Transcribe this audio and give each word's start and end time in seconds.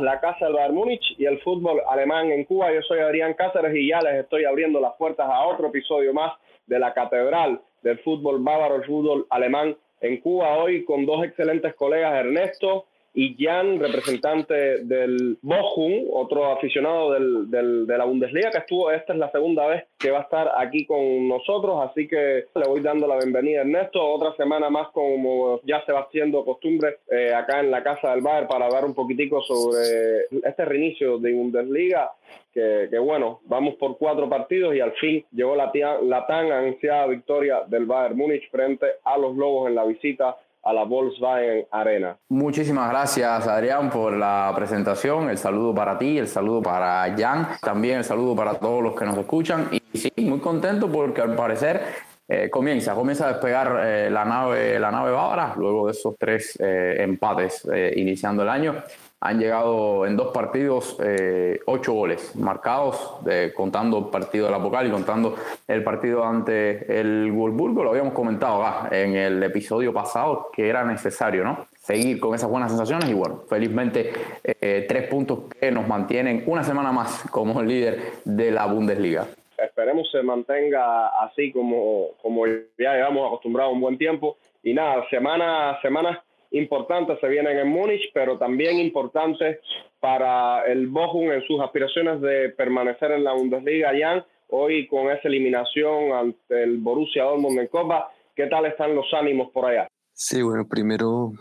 La 0.00 0.20
casa 0.20 0.46
del 0.46 0.54
Bayern 0.54 0.74
Múnich 0.74 1.14
y 1.18 1.24
el 1.24 1.40
fútbol 1.40 1.80
alemán 1.88 2.30
en 2.30 2.44
Cuba. 2.44 2.72
Yo 2.72 2.82
soy 2.82 3.00
Adrián 3.00 3.34
Cáceres 3.34 3.74
y 3.74 3.88
ya 3.88 4.00
les 4.00 4.22
estoy 4.22 4.44
abriendo 4.44 4.80
las 4.80 4.94
puertas 4.94 5.28
a 5.28 5.46
otro 5.46 5.68
episodio 5.68 6.12
más 6.12 6.32
de 6.66 6.78
la 6.78 6.92
catedral 6.92 7.60
del 7.82 7.98
fútbol 8.00 8.42
bávaro, 8.42 8.76
el 8.76 8.84
fútbol 8.84 9.26
alemán 9.30 9.76
en 10.00 10.20
Cuba. 10.20 10.56
Hoy 10.58 10.84
con 10.84 11.06
dos 11.06 11.24
excelentes 11.24 11.74
colegas, 11.74 12.14
Ernesto 12.14 12.86
y 13.18 13.34
Jan, 13.36 13.80
representante 13.80 14.84
del 14.84 15.38
Bochum, 15.42 16.06
otro 16.12 16.52
aficionado 16.52 17.14
del, 17.14 17.50
del, 17.50 17.84
de 17.84 17.98
la 17.98 18.04
Bundesliga 18.04 18.52
que 18.52 18.58
estuvo, 18.58 18.92
esta 18.92 19.12
es 19.12 19.18
la 19.18 19.32
segunda 19.32 19.66
vez 19.66 19.86
que 19.98 20.12
va 20.12 20.20
a 20.20 20.22
estar 20.22 20.52
aquí 20.56 20.86
con 20.86 21.26
nosotros, 21.26 21.84
así 21.90 22.06
que 22.06 22.44
le 22.54 22.68
voy 22.68 22.80
dando 22.80 23.08
la 23.08 23.16
bienvenida 23.16 23.58
a 23.58 23.62
Ernesto, 23.62 24.06
otra 24.08 24.36
semana 24.36 24.70
más 24.70 24.90
como 24.90 25.60
ya 25.64 25.84
se 25.84 25.90
va 25.90 26.02
haciendo 26.02 26.44
costumbre 26.44 26.98
eh, 27.10 27.34
acá 27.34 27.58
en 27.58 27.72
la 27.72 27.82
Casa 27.82 28.12
del 28.12 28.20
Bar 28.20 28.46
para 28.46 28.68
dar 28.68 28.84
un 28.84 28.94
poquitico 28.94 29.42
sobre 29.42 30.26
este 30.44 30.64
reinicio 30.64 31.18
de 31.18 31.32
Bundesliga, 31.32 32.12
que, 32.54 32.86
que, 32.88 32.98
bueno, 33.00 33.40
vamos 33.46 33.74
por 33.74 33.98
cuatro 33.98 34.28
partidos 34.28 34.76
y 34.76 34.80
al 34.80 34.92
fin 34.92 35.24
llegó 35.32 35.56
la, 35.56 35.72
la 36.04 36.24
tan 36.24 36.52
anunciada 36.52 37.08
victoria 37.08 37.62
del 37.66 37.84
Bayern 37.84 38.16
Múnich 38.16 38.48
frente 38.48 38.86
a 39.02 39.18
los 39.18 39.34
Lobos 39.34 39.68
en 39.68 39.74
la 39.74 39.84
visita 39.84 40.36
a 40.68 40.72
la 40.74 40.84
Volkswagen 40.84 41.66
Arena. 41.70 42.18
Muchísimas 42.28 42.90
gracias 42.90 43.46
Adrián 43.46 43.88
por 43.88 44.12
la 44.12 44.52
presentación, 44.54 45.30
el 45.30 45.38
saludo 45.38 45.74
para 45.74 45.96
ti, 45.96 46.18
el 46.18 46.28
saludo 46.28 46.60
para 46.60 47.14
Jan, 47.16 47.48
también 47.62 47.98
el 47.98 48.04
saludo 48.04 48.36
para 48.36 48.54
todos 48.54 48.82
los 48.82 48.94
que 48.94 49.06
nos 49.06 49.16
escuchan. 49.16 49.70
Y 49.70 49.98
sí, 49.98 50.12
muy 50.18 50.40
contento 50.40 50.92
porque 50.92 51.22
al 51.22 51.34
parecer 51.34 51.80
eh, 52.28 52.50
comienza, 52.50 52.94
comienza 52.94 53.24
a 53.24 53.32
despegar 53.32 53.80
eh, 53.82 54.10
la 54.10 54.26
nave 54.26 54.78
la 54.78 54.90
nave 54.90 55.10
bávara 55.10 55.54
luego 55.56 55.86
de 55.86 55.92
esos 55.92 56.14
tres 56.18 56.58
eh, 56.60 56.96
empates 56.98 57.66
eh, 57.72 57.94
iniciando 57.96 58.42
el 58.42 58.50
año 58.50 58.82
han 59.20 59.38
llegado 59.38 60.06
en 60.06 60.16
dos 60.16 60.28
partidos 60.28 60.96
eh, 61.04 61.60
ocho 61.66 61.92
goles 61.92 62.36
marcados, 62.36 63.18
contando 63.54 63.98
el 63.98 64.04
partido 64.06 64.46
de 64.46 64.52
la 64.52 64.62
Pocal 64.62 64.86
y 64.86 64.90
contando 64.90 65.34
el 65.66 65.82
partido 65.82 66.24
ante 66.24 67.00
el 67.00 67.32
Wolfsburgo. 67.32 67.84
Lo 67.84 67.90
habíamos 67.90 68.12
comentado 68.12 68.64
en 68.90 69.14
el 69.16 69.42
episodio 69.42 69.92
pasado 69.92 70.50
que 70.52 70.68
era 70.68 70.84
necesario 70.84 71.44
¿no? 71.44 71.66
seguir 71.88 72.20
con 72.20 72.34
esas 72.34 72.50
buenas 72.50 72.70
sensaciones 72.70 73.08
y 73.08 73.14
bueno, 73.14 73.44
felizmente 73.48 74.12
eh, 74.44 74.84
tres 74.86 75.08
puntos 75.08 75.44
que 75.58 75.70
nos 75.70 75.88
mantienen 75.88 76.44
una 76.46 76.62
semana 76.62 76.92
más 76.92 77.24
como 77.30 77.62
líder 77.70 77.98
de 78.24 78.50
la 78.50 78.66
Bundesliga. 78.66 79.26
Esperemos 79.56 80.08
se 80.10 80.22
mantenga 80.22 81.08
así 81.24 81.50
como, 81.50 82.10
como 82.20 82.46
ya 82.46 82.92
llevamos 82.94 83.26
acostumbrado 83.26 83.70
un 83.70 83.80
buen 83.80 83.96
tiempo. 83.96 84.36
Y 84.62 84.74
nada, 84.74 85.08
semana, 85.08 85.78
semanas 85.80 86.18
importantes 86.50 87.18
se 87.20 87.28
vienen 87.28 87.58
en 87.58 87.68
Múnich, 87.68 88.10
pero 88.14 88.38
también 88.38 88.78
importantes 88.78 89.58
para 90.00 90.64
el 90.66 90.86
Bochum 90.86 91.30
en 91.32 91.42
sus 91.46 91.60
aspiraciones 91.60 92.20
de 92.20 92.50
permanecer 92.50 93.10
en 93.12 93.24
la 93.24 93.32
Bundesliga. 93.32 93.92
Jan, 93.98 94.24
hoy 94.48 94.86
con 94.86 95.10
esa 95.10 95.28
eliminación 95.28 96.12
ante 96.12 96.62
el 96.62 96.78
Borussia 96.78 97.24
Dortmund 97.24 97.58
en 97.58 97.66
Copa, 97.68 98.10
¿qué 98.34 98.46
tal 98.46 98.66
están 98.66 98.94
los 98.94 99.06
ánimos 99.12 99.50
por 99.50 99.66
allá? 99.66 99.88
Sí, 100.12 100.42
bueno, 100.42 100.66
primero 100.68 101.32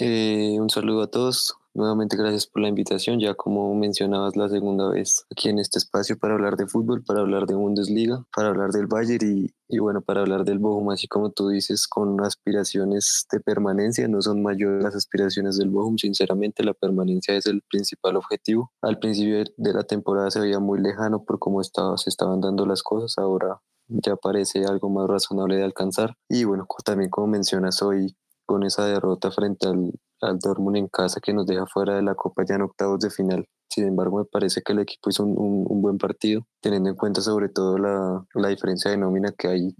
eh, 0.00 0.56
un 0.58 0.70
saludo 0.70 1.02
a 1.02 1.10
todos. 1.10 1.56
Nuevamente 1.76 2.16
gracias 2.16 2.46
por 2.46 2.62
la 2.62 2.68
invitación, 2.68 3.18
ya 3.18 3.34
como 3.34 3.74
mencionabas 3.74 4.36
la 4.36 4.48
segunda 4.48 4.88
vez 4.90 5.26
aquí 5.28 5.48
en 5.48 5.58
este 5.58 5.78
espacio 5.80 6.16
para 6.16 6.34
hablar 6.34 6.56
de 6.56 6.68
fútbol, 6.68 7.02
para 7.02 7.22
hablar 7.22 7.46
de 7.46 7.56
Bundesliga, 7.56 8.24
para 8.32 8.50
hablar 8.50 8.70
del 8.70 8.86
Bayern 8.86 9.26
y, 9.26 9.50
y 9.68 9.78
bueno, 9.80 10.00
para 10.00 10.20
hablar 10.20 10.44
del 10.44 10.60
Bochum, 10.60 10.90
así 10.90 11.08
como 11.08 11.32
tú 11.32 11.48
dices, 11.48 11.88
con 11.88 12.24
aspiraciones 12.24 13.26
de 13.32 13.40
permanencia, 13.40 14.06
no 14.06 14.22
son 14.22 14.40
mayores 14.40 14.84
las 14.84 14.94
aspiraciones 14.94 15.58
del 15.58 15.70
Bochum, 15.70 15.98
sinceramente 15.98 16.62
la 16.62 16.74
permanencia 16.74 17.34
es 17.34 17.46
el 17.46 17.60
principal 17.62 18.14
objetivo. 18.16 18.70
Al 18.80 19.00
principio 19.00 19.42
de 19.56 19.72
la 19.72 19.82
temporada 19.82 20.30
se 20.30 20.38
veía 20.38 20.60
muy 20.60 20.80
lejano 20.80 21.24
por 21.24 21.40
cómo 21.40 21.60
estaba, 21.60 21.98
se 21.98 22.08
estaban 22.08 22.40
dando 22.40 22.66
las 22.66 22.84
cosas, 22.84 23.18
ahora 23.18 23.60
ya 23.88 24.14
parece 24.14 24.64
algo 24.64 24.90
más 24.90 25.08
razonable 25.08 25.56
de 25.56 25.64
alcanzar 25.64 26.14
y 26.28 26.44
bueno, 26.44 26.66
también 26.84 27.10
como 27.10 27.26
mencionas 27.26 27.82
hoy 27.82 28.16
con 28.46 28.62
esa 28.64 28.86
derrota 28.86 29.30
frente 29.30 29.68
al, 29.68 29.92
al 30.20 30.38
Dortmund 30.38 30.76
en 30.76 30.88
casa 30.88 31.20
que 31.20 31.32
nos 31.32 31.46
deja 31.46 31.66
fuera 31.66 31.96
de 31.96 32.02
la 32.02 32.14
Copa 32.14 32.44
ya 32.48 32.56
en 32.56 32.62
octavos 32.62 33.00
de 33.00 33.10
final. 33.10 33.46
Sin 33.68 33.86
embargo, 33.86 34.18
me 34.18 34.24
parece 34.24 34.62
que 34.62 34.72
el 34.72 34.80
equipo 34.80 35.10
hizo 35.10 35.24
un, 35.24 35.66
un, 35.68 35.82
buen 35.82 35.98
partido, 35.98 36.46
teniendo 36.60 36.90
en 36.90 36.96
cuenta 36.96 37.20
sobre 37.20 37.48
todo 37.48 37.78
la, 37.78 38.24
la 38.34 38.48
diferencia 38.48 38.90
de 38.90 38.96
nómina 38.96 39.32
que 39.32 39.48
hay 39.48 39.74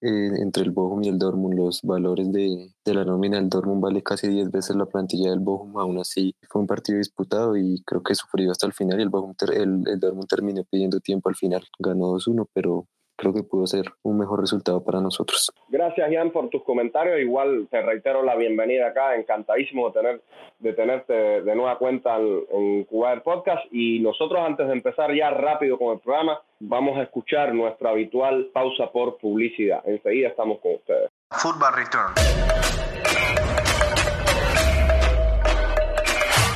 eh, 0.00 0.30
entre 0.38 0.62
el 0.62 0.70
Bochum 0.70 1.02
y 1.02 1.08
el 1.08 1.18
Dortmund. 1.18 1.54
Los 1.56 1.82
valores 1.82 2.30
de, 2.30 2.72
de 2.84 2.94
la 2.94 3.04
nómina 3.04 3.38
del 3.38 3.48
Dortmund 3.48 3.82
vale 3.82 4.02
casi 4.02 4.28
10 4.28 4.50
veces 4.50 4.76
la 4.76 4.86
plantilla 4.86 5.30
del 5.30 5.40
Bochum. 5.40 5.78
Aún 5.78 5.98
así, 5.98 6.34
fue 6.48 6.60
un 6.60 6.66
partido 6.66 6.98
disputado 6.98 7.56
y 7.56 7.82
creo 7.84 8.02
que 8.02 8.14
sufrió 8.14 8.50
hasta 8.52 8.66
el 8.66 8.74
final 8.74 8.98
y 9.00 9.02
el, 9.02 9.08
Bochum 9.08 9.34
el, 9.52 9.82
el 9.88 10.00
Dortmund 10.00 10.28
terminó 10.28 10.62
pidiendo 10.64 11.00
tiempo 11.00 11.28
al 11.28 11.36
final. 11.36 11.64
Ganó 11.78 12.12
2-1, 12.12 12.46
pero 12.52 12.86
creo 13.18 13.34
que 13.34 13.42
pudo 13.42 13.66
ser 13.66 13.84
un 14.02 14.16
mejor 14.16 14.40
resultado 14.40 14.82
para 14.82 15.00
nosotros. 15.00 15.52
Gracias, 15.68 16.08
Jan, 16.10 16.30
por 16.30 16.48
tus 16.48 16.62
comentarios. 16.62 17.18
Igual 17.18 17.66
te 17.70 17.82
reitero 17.82 18.22
la 18.22 18.36
bienvenida 18.36 18.86
acá. 18.86 19.16
Encantadísimo 19.16 19.90
de, 19.90 20.00
tener, 20.00 20.22
de 20.60 20.72
tenerte 20.72 21.12
de 21.42 21.54
nueva 21.56 21.76
cuenta 21.78 22.16
en, 22.16 22.44
en 22.52 22.84
Cuba 22.84 23.20
Podcast. 23.22 23.64
Y 23.72 23.98
nosotros, 23.98 24.40
antes 24.40 24.68
de 24.68 24.72
empezar 24.72 25.12
ya 25.12 25.30
rápido 25.30 25.78
con 25.78 25.94
el 25.94 25.98
programa, 25.98 26.40
vamos 26.60 26.96
a 26.96 27.02
escuchar 27.02 27.52
nuestra 27.52 27.90
habitual 27.90 28.50
pausa 28.52 28.90
por 28.92 29.18
publicidad. 29.18 29.82
Enseguida 29.84 30.28
estamos 30.28 30.60
con 30.60 30.74
ustedes. 30.74 31.10
Football 31.30 31.74
Return. 31.74 33.37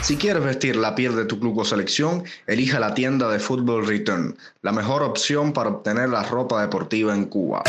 Si 0.03 0.19
quieres 0.19 0.45
vestir 0.45 0.75
la 0.75 0.97
piel 0.97 1.15
de 1.15 1.27
tu 1.27 1.39
club 1.39 1.61
o 1.61 1.65
selección, 1.65 2.25
elija 2.49 2.81
la 2.81 2.93
tienda 2.93 3.31
de 3.31 3.39
Football 3.39 3.87
Return, 3.87 4.35
la 4.61 4.73
mejor 4.73 5.05
opción 5.05 5.53
para 5.53 5.71
obtener 5.71 6.09
la 6.09 6.25
ropa 6.25 6.61
deportiva 6.61 7.15
en 7.15 7.27
Cuba. 7.27 7.63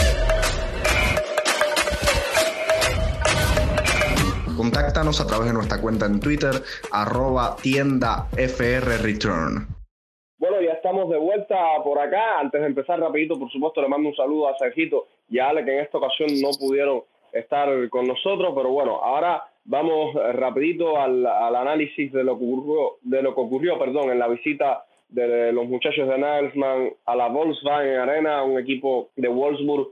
Contáctanos 4.58 5.22
a 5.22 5.28
través 5.28 5.46
de 5.46 5.54
nuestra 5.54 5.80
cuenta 5.80 6.08
en 6.08 6.20
Twitter, 6.20 6.54
arroba 6.92 7.56
tienda. 7.62 8.28
Bueno, 10.40 10.60
ya 10.60 10.72
estamos 10.72 11.12
de 11.12 11.20
vuelta 11.20 11.56
por 11.84 12.00
acá. 12.00 12.40
Antes 12.40 12.62
de 12.62 12.68
empezar 12.68 13.00
rapidito, 13.00 13.38
por 13.38 13.52
supuesto, 13.52 13.80
le 13.80 13.90
mando 13.90 14.10
un 14.10 14.16
saludo 14.16 14.48
a 14.50 14.58
Sergito 14.58 15.06
y 15.30 15.38
a 15.38 15.50
Ale, 15.50 15.64
que 15.64 15.78
en 15.78 15.84
esta 15.84 16.00
ocasión 16.00 16.30
no 16.42 16.50
pudieron 16.60 17.04
estar 17.32 17.70
con 17.90 18.08
nosotros, 18.08 18.54
pero 18.56 18.70
bueno, 18.72 18.96
ahora 19.04 19.53
vamos 19.66 20.14
rapidito 20.34 21.00
al, 21.00 21.26
al 21.26 21.56
análisis 21.56 22.12
de 22.12 22.24
lo 22.24 22.38
que 22.38 22.46
ocurrió, 22.46 22.98
de 23.02 23.22
lo 23.22 23.34
que 23.34 23.42
ocurrió, 23.42 23.80
perdón, 23.80 24.12
en 24.12 24.20
la 24.20 24.28
visita 24.28 24.86
de 25.10 25.52
los 25.52 25.68
muchachos 25.68 26.08
de 26.08 26.18
Nagelsmann 26.18 26.90
a 27.06 27.16
la 27.16 27.28
Volkswagen 27.28 27.98
Arena, 27.98 28.44
un 28.44 28.60
equipo 28.60 29.10
de 29.16 29.28
Wolfsburg 29.28 29.90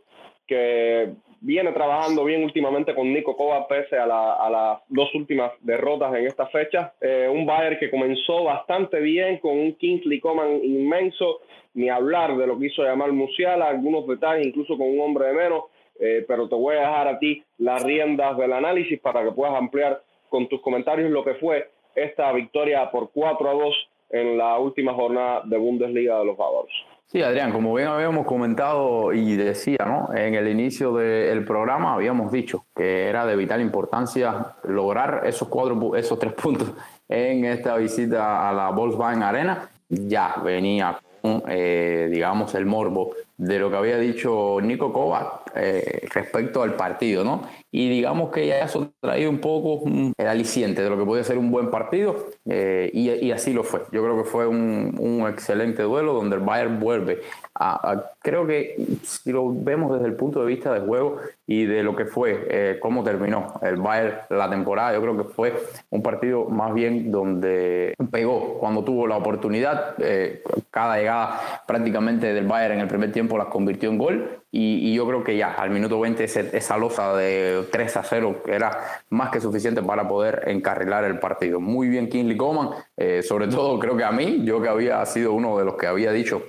que 0.47 1.13
viene 1.41 1.71
trabajando 1.71 2.23
bien 2.23 2.43
últimamente 2.43 2.93
con 2.93 3.11
Nico 3.11 3.35
Kovac 3.35 3.67
pese 3.67 3.97
a, 3.97 4.05
la, 4.05 4.33
a 4.33 4.49
las 4.49 4.79
dos 4.89 5.13
últimas 5.15 5.51
derrotas 5.61 6.13
en 6.15 6.27
esta 6.27 6.47
fecha. 6.47 6.93
Eh, 7.01 7.27
un 7.31 7.45
Bayern 7.45 7.77
que 7.79 7.89
comenzó 7.89 8.43
bastante 8.43 8.99
bien 8.99 9.37
con 9.37 9.57
un 9.57 9.73
Kingsley 9.73 10.19
Coman 10.19 10.63
inmenso, 10.63 11.41
ni 11.73 11.89
hablar 11.89 12.35
de 12.37 12.47
lo 12.47 12.59
que 12.59 12.67
hizo 12.67 12.83
llamar 12.83 13.11
Musiala, 13.11 13.69
algunos 13.69 14.07
detalles 14.07 14.47
incluso 14.47 14.77
con 14.77 14.87
un 14.87 14.99
hombre 15.01 15.27
de 15.27 15.33
menos, 15.33 15.63
eh, 16.01 16.25
pero 16.27 16.49
te 16.49 16.55
voy 16.55 16.75
a 16.75 16.79
dejar 16.79 17.07
a 17.07 17.19
ti 17.19 17.43
las 17.59 17.83
riendas 17.83 18.35
del 18.35 18.53
análisis 18.53 18.99
para 18.99 19.23
que 19.23 19.31
puedas 19.31 19.55
ampliar 19.55 20.01
con 20.29 20.49
tus 20.49 20.59
comentarios 20.61 21.11
lo 21.11 21.23
que 21.23 21.35
fue 21.35 21.69
esta 21.93 22.31
victoria 22.31 22.89
por 22.89 23.11
4 23.11 23.49
a 23.49 23.53
2 23.53 23.89
en 24.09 24.37
la 24.37 24.57
última 24.57 24.93
jornada 24.93 25.43
de 25.45 25.57
Bundesliga 25.57 26.17
de 26.17 26.25
los 26.25 26.35
Bávaros. 26.35 26.71
Sí, 27.05 27.21
Adrián, 27.21 27.51
como 27.51 27.73
bien 27.75 27.89
habíamos 27.89 28.25
comentado 28.25 29.13
y 29.13 29.35
decía, 29.35 29.79
¿no? 29.85 30.15
En 30.15 30.33
el 30.33 30.47
inicio 30.47 30.93
del 30.93 31.43
programa 31.45 31.93
habíamos 31.93 32.31
dicho 32.31 32.65
que 32.75 33.07
era 33.07 33.25
de 33.25 33.35
vital 33.35 33.61
importancia 33.61 34.55
lograr 34.63 35.23
esos 35.25 35.49
cuatro, 35.49 35.95
esos 35.95 36.17
tres 36.17 36.33
puntos 36.33 36.73
en 37.09 37.45
esta 37.45 37.75
visita 37.75 38.49
a 38.49 38.53
la 38.53 38.69
Volkswagen 38.71 39.21
Arena. 39.21 39.69
Ya 39.89 40.35
venía 40.43 40.97
eh, 41.23 42.09
digamos, 42.11 42.55
el 42.55 42.65
morbo 42.65 43.13
de 43.37 43.59
lo 43.59 43.69
que 43.69 43.77
había 43.77 43.97
dicho 43.97 44.59
Nico 44.61 44.93
Kovac 44.93 45.51
eh, 45.55 46.07
respecto 46.13 46.61
al 46.61 46.75
partido, 46.75 47.23
¿no? 47.23 47.43
Y 47.71 47.89
digamos 47.89 48.31
que 48.31 48.47
ya 48.47 48.59
eso 48.59 48.91
traído 48.99 49.29
un 49.29 49.39
poco 49.39 49.83
el 50.17 50.27
aliciente 50.27 50.83
de 50.83 50.89
lo 50.89 50.97
que 50.97 51.05
podía 51.05 51.23
ser 51.23 51.37
un 51.37 51.51
buen 51.51 51.71
partido 51.71 52.27
eh, 52.45 52.89
y, 52.93 53.09
y, 53.09 53.31
así 53.31 53.53
lo 53.53 53.63
fue. 53.63 53.81
Yo 53.91 54.03
creo 54.03 54.17
que 54.17 54.29
fue 54.29 54.47
un, 54.47 54.95
un 54.99 55.27
excelente 55.27 55.83
duelo 55.83 56.13
donde 56.13 56.35
el 56.35 56.41
Bayern 56.41 56.79
vuelve 56.79 57.21
a, 57.61 57.91
a, 57.91 58.11
creo 58.19 58.47
que 58.47 58.75
si 59.03 59.31
lo 59.31 59.53
vemos 59.53 59.93
desde 59.93 60.07
el 60.07 60.15
punto 60.15 60.39
de 60.39 60.47
vista 60.47 60.73
de 60.73 60.79
juego 60.79 61.19
y 61.45 61.65
de 61.65 61.83
lo 61.83 61.95
que 61.95 62.05
fue, 62.05 62.47
eh, 62.49 62.79
cómo 62.81 63.03
terminó 63.03 63.59
el 63.61 63.75
Bayern 63.75 64.15
la 64.29 64.49
temporada, 64.49 64.93
yo 64.93 65.01
creo 65.01 65.17
que 65.17 65.23
fue 65.25 65.53
un 65.91 66.01
partido 66.01 66.45
más 66.45 66.73
bien 66.73 67.11
donde 67.11 67.93
pegó 68.09 68.57
cuando 68.57 68.83
tuvo 68.83 69.05
la 69.05 69.17
oportunidad, 69.17 69.93
eh, 69.99 70.41
cada 70.71 70.97
llegada 70.97 71.61
prácticamente 71.67 72.33
del 72.33 72.47
Bayern 72.47 72.75
en 72.75 72.79
el 72.81 72.87
primer 72.87 73.11
tiempo 73.11 73.37
las 73.37 73.47
convirtió 73.47 73.89
en 73.89 73.97
gol 73.99 74.39
y, 74.51 74.93
yo 74.93 75.07
creo 75.07 75.23
que 75.23 75.37
ya 75.37 75.53
al 75.53 75.69
minuto 75.69 75.99
20 75.99 76.23
esa 76.23 76.77
losa 76.77 77.15
de 77.15 77.65
3 77.71 77.97
a 77.97 78.03
0 78.03 78.43
era 78.47 79.01
más 79.09 79.29
que 79.29 79.39
suficiente 79.39 79.81
para 79.81 80.07
poder 80.07 80.43
encarrilar 80.47 81.05
el 81.05 81.19
partido. 81.19 81.59
Muy 81.59 81.87
bien 81.87 82.09
Kingsley 82.09 82.35
Coman, 82.35 82.69
eh, 82.97 83.21
sobre 83.23 83.47
todo 83.47 83.79
creo 83.79 83.95
que 83.95 84.03
a 84.03 84.11
mí, 84.11 84.41
yo 84.43 84.61
que 84.61 84.67
había 84.67 85.05
sido 85.05 85.33
uno 85.33 85.57
de 85.57 85.65
los 85.65 85.75
que 85.75 85.87
había 85.87 86.11
dicho 86.11 86.43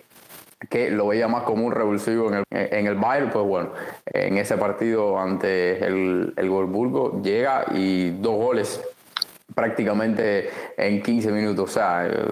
que 0.68 0.90
lo 0.90 1.08
veía 1.08 1.28
más 1.28 1.42
como 1.42 1.66
un 1.66 1.72
revulsivo 1.72 2.28
en 2.28 2.34
el, 2.34 2.44
en 2.50 2.86
el 2.86 2.94
Bayern, 2.94 3.30
pues 3.30 3.44
bueno, 3.44 3.70
en 4.06 4.38
ese 4.38 4.56
partido 4.56 5.18
ante 5.18 5.84
el, 5.84 6.32
el 6.36 6.50
Wolfsburgo 6.50 7.22
llega 7.22 7.66
y 7.74 8.10
dos 8.10 8.36
goles 8.36 8.80
prácticamente 9.54 10.50
en 10.76 11.02
15 11.02 11.32
minutos, 11.32 11.70
o 11.70 11.72
sea, 11.72 12.06
eh, 12.06 12.24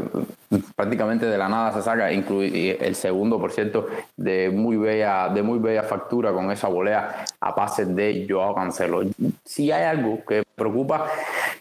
prácticamente 0.74 1.26
de 1.26 1.38
la 1.38 1.48
nada 1.48 1.72
se 1.72 1.82
saca, 1.82 2.12
incluye 2.12 2.78
el 2.84 2.94
segundo, 2.94 3.38
por 3.38 3.52
cierto, 3.52 3.86
de 4.16 4.50
muy 4.50 4.76
bella, 4.76 5.28
de 5.28 5.42
muy 5.42 5.58
bella 5.58 5.82
factura 5.82 6.32
con 6.32 6.50
esa 6.50 6.68
volea 6.68 7.24
a 7.40 7.54
pases 7.54 7.94
de 7.94 8.26
Joao 8.28 8.54
Cancelo. 8.54 9.02
Si 9.44 9.70
hay 9.70 9.84
algo 9.84 10.24
que 10.26 10.42
preocupa 10.54 11.06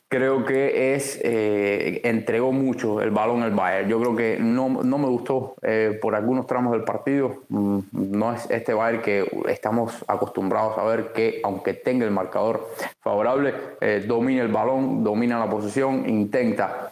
creo 0.10 0.44
que 0.44 0.96
es 0.96 1.20
eh, 1.24 2.02
entregó 2.04 2.52
mucho 2.52 3.00
el 3.00 3.12
balón 3.12 3.44
al 3.44 3.52
Bayern. 3.52 3.88
Yo 3.88 4.00
creo 4.00 4.16
que 4.16 4.38
no, 4.40 4.68
no 4.84 4.98
me 4.98 5.08
gustó 5.08 5.56
eh, 5.62 5.98
por 6.02 6.16
algunos 6.16 6.48
tramos 6.48 6.74
del 6.74 6.84
partido. 6.84 7.44
Mm, 7.50 7.80
no 7.92 8.34
es 8.34 8.50
este 8.50 8.74
Bayern 8.74 9.04
que 9.04 9.32
estamos 9.48 10.04
acostumbrados 10.08 10.78
a 10.80 10.84
ver 10.84 11.14
que 11.14 11.40
aunque 11.44 11.76
tenga 11.76 12.06
el 12.06 12.12
marcador 12.12 12.68
favorable, 13.02 13.54
eh, 13.82 14.04
domina 14.06 14.42
el 14.42 14.52
balón, 14.52 15.04
domina 15.04 15.38
la 15.40 15.50
posición, 15.50 16.10
intenta 16.10 16.92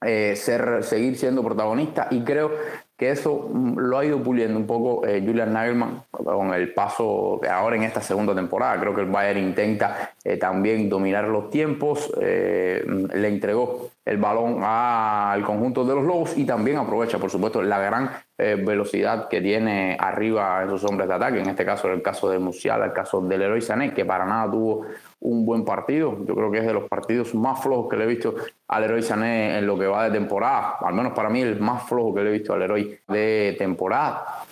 ser, 0.00 0.84
seguir 0.84 1.18
siendo 1.18 1.42
protagonista 1.42 2.06
y 2.12 2.20
creo 2.20 2.52
que 2.98 3.10
eso 3.12 3.48
mm, 3.50 3.78
lo 3.78 3.98
ha 3.98 4.04
ido 4.04 4.22
puliendo 4.22 4.58
un 4.58 4.66
poco 4.66 5.06
eh, 5.06 5.22
Julian 5.24 5.52
Nagelman 5.52 6.02
con 6.10 6.52
el 6.52 6.74
paso 6.74 7.40
ahora 7.48 7.76
en 7.76 7.84
esta 7.84 8.02
segunda 8.02 8.34
temporada. 8.34 8.78
Creo 8.80 8.94
que 8.94 9.02
el 9.02 9.06
Bayern 9.06 9.38
intenta 9.38 10.12
eh, 10.24 10.36
también 10.36 10.88
dominar 10.88 11.24
los 11.24 11.48
tiempos, 11.48 12.12
eh, 12.20 12.84
le 13.14 13.28
entregó 13.28 13.90
el 14.04 14.18
balón 14.18 14.58
al 14.62 15.42
conjunto 15.44 15.84
de 15.84 15.94
los 15.94 16.04
Lobos 16.04 16.36
y 16.36 16.44
también 16.44 16.78
aprovecha, 16.78 17.18
por 17.18 17.30
supuesto, 17.30 17.62
la 17.62 17.78
gran 17.78 18.10
velocidad 18.38 19.28
que 19.28 19.40
tiene 19.40 19.96
arriba 19.98 20.62
esos 20.64 20.84
hombres 20.84 21.08
de 21.08 21.14
ataque. 21.14 21.40
En 21.40 21.48
este 21.48 21.64
caso, 21.64 21.92
el 21.92 22.02
caso 22.02 22.30
de 22.30 22.38
Musiala, 22.38 22.86
el 22.86 22.92
caso 22.92 23.20
del 23.20 23.40
Leroy 23.40 23.60
Sané, 23.60 23.92
que 23.92 24.04
para 24.04 24.24
nada 24.24 24.50
tuvo 24.50 24.86
un 25.20 25.44
buen 25.44 25.64
partido. 25.64 26.24
Yo 26.24 26.36
creo 26.36 26.50
que 26.50 26.58
es 26.58 26.66
de 26.66 26.72
los 26.72 26.88
partidos 26.88 27.34
más 27.34 27.60
flojos 27.60 27.88
que 27.90 27.96
le 27.96 28.04
he 28.04 28.06
visto 28.06 28.36
al 28.68 28.82
Leroy 28.82 29.02
Sané 29.02 29.58
en 29.58 29.66
lo 29.66 29.76
que 29.76 29.86
va 29.86 30.04
de 30.04 30.12
temporada. 30.12 30.76
Al 30.80 30.94
menos 30.94 31.12
para 31.12 31.28
mí 31.28 31.40
el 31.40 31.58
más 31.58 31.88
flojo 31.88 32.14
que 32.14 32.22
le 32.22 32.30
he 32.30 32.32
visto 32.32 32.54
al 32.54 32.60
Leroy 32.60 33.00
de 33.08 33.56
temporada 33.58 34.44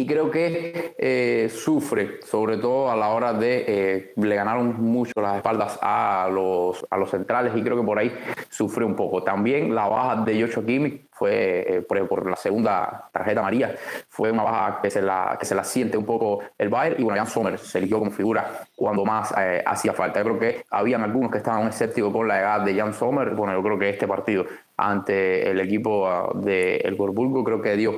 y 0.00 0.06
creo 0.06 0.30
que 0.30 0.94
eh, 0.96 1.48
sufre, 1.52 2.20
sobre 2.22 2.56
todo 2.58 2.88
a 2.88 2.94
la 2.94 3.08
hora 3.08 3.32
de 3.32 3.64
eh, 3.66 4.12
le 4.14 4.36
ganaron 4.36 4.80
mucho 4.80 5.20
las 5.20 5.38
espaldas 5.38 5.76
a 5.82 6.28
los, 6.32 6.86
a 6.88 6.96
los 6.96 7.10
centrales 7.10 7.52
y 7.56 7.62
creo 7.64 7.76
que 7.76 7.82
por 7.82 7.98
ahí 7.98 8.16
sufre 8.48 8.84
un 8.84 8.94
poco. 8.94 9.24
También 9.24 9.74
la 9.74 9.88
baja 9.88 10.22
de 10.22 10.38
Yocho 10.38 10.62
fue 11.10 11.78
eh, 11.78 11.82
por, 11.82 12.30
la 12.30 12.36
segunda 12.36 13.10
tarjeta 13.12 13.40
amarilla, 13.40 13.74
fue 14.08 14.30
una 14.30 14.44
baja 14.44 14.80
que 14.80 14.88
se 14.88 15.02
la, 15.02 15.36
que 15.36 15.44
se 15.44 15.56
la 15.56 15.64
siente 15.64 15.98
un 15.98 16.06
poco 16.06 16.44
el 16.56 16.68
Bayern 16.68 17.00
y 17.00 17.02
bueno, 17.02 17.18
Jan 17.18 17.26
Sommer 17.26 17.58
se 17.58 17.78
eligió 17.78 17.98
como 17.98 18.12
figura 18.12 18.66
cuando 18.76 19.04
más 19.04 19.34
hacía 19.66 19.94
falta. 19.94 20.20
Yo 20.20 20.26
creo 20.26 20.38
que 20.38 20.64
habían 20.70 21.02
algunos 21.02 21.32
que 21.32 21.38
estaban 21.38 21.66
escépticos 21.66 22.12
con 22.12 22.28
la 22.28 22.38
edad 22.38 22.60
de 22.60 22.72
Jan 22.72 22.94
Sommer. 22.94 23.30
Bueno, 23.30 23.52
yo 23.52 23.64
creo 23.64 23.76
que 23.76 23.88
este 23.88 24.06
partido 24.06 24.46
ante 24.76 25.50
el 25.50 25.58
equipo 25.58 26.08
ah, 26.08 26.30
del 26.34 26.80
de 26.82 26.94
Gorburgo 26.96 27.42
creo 27.42 27.60
que 27.60 27.76
dio 27.76 27.94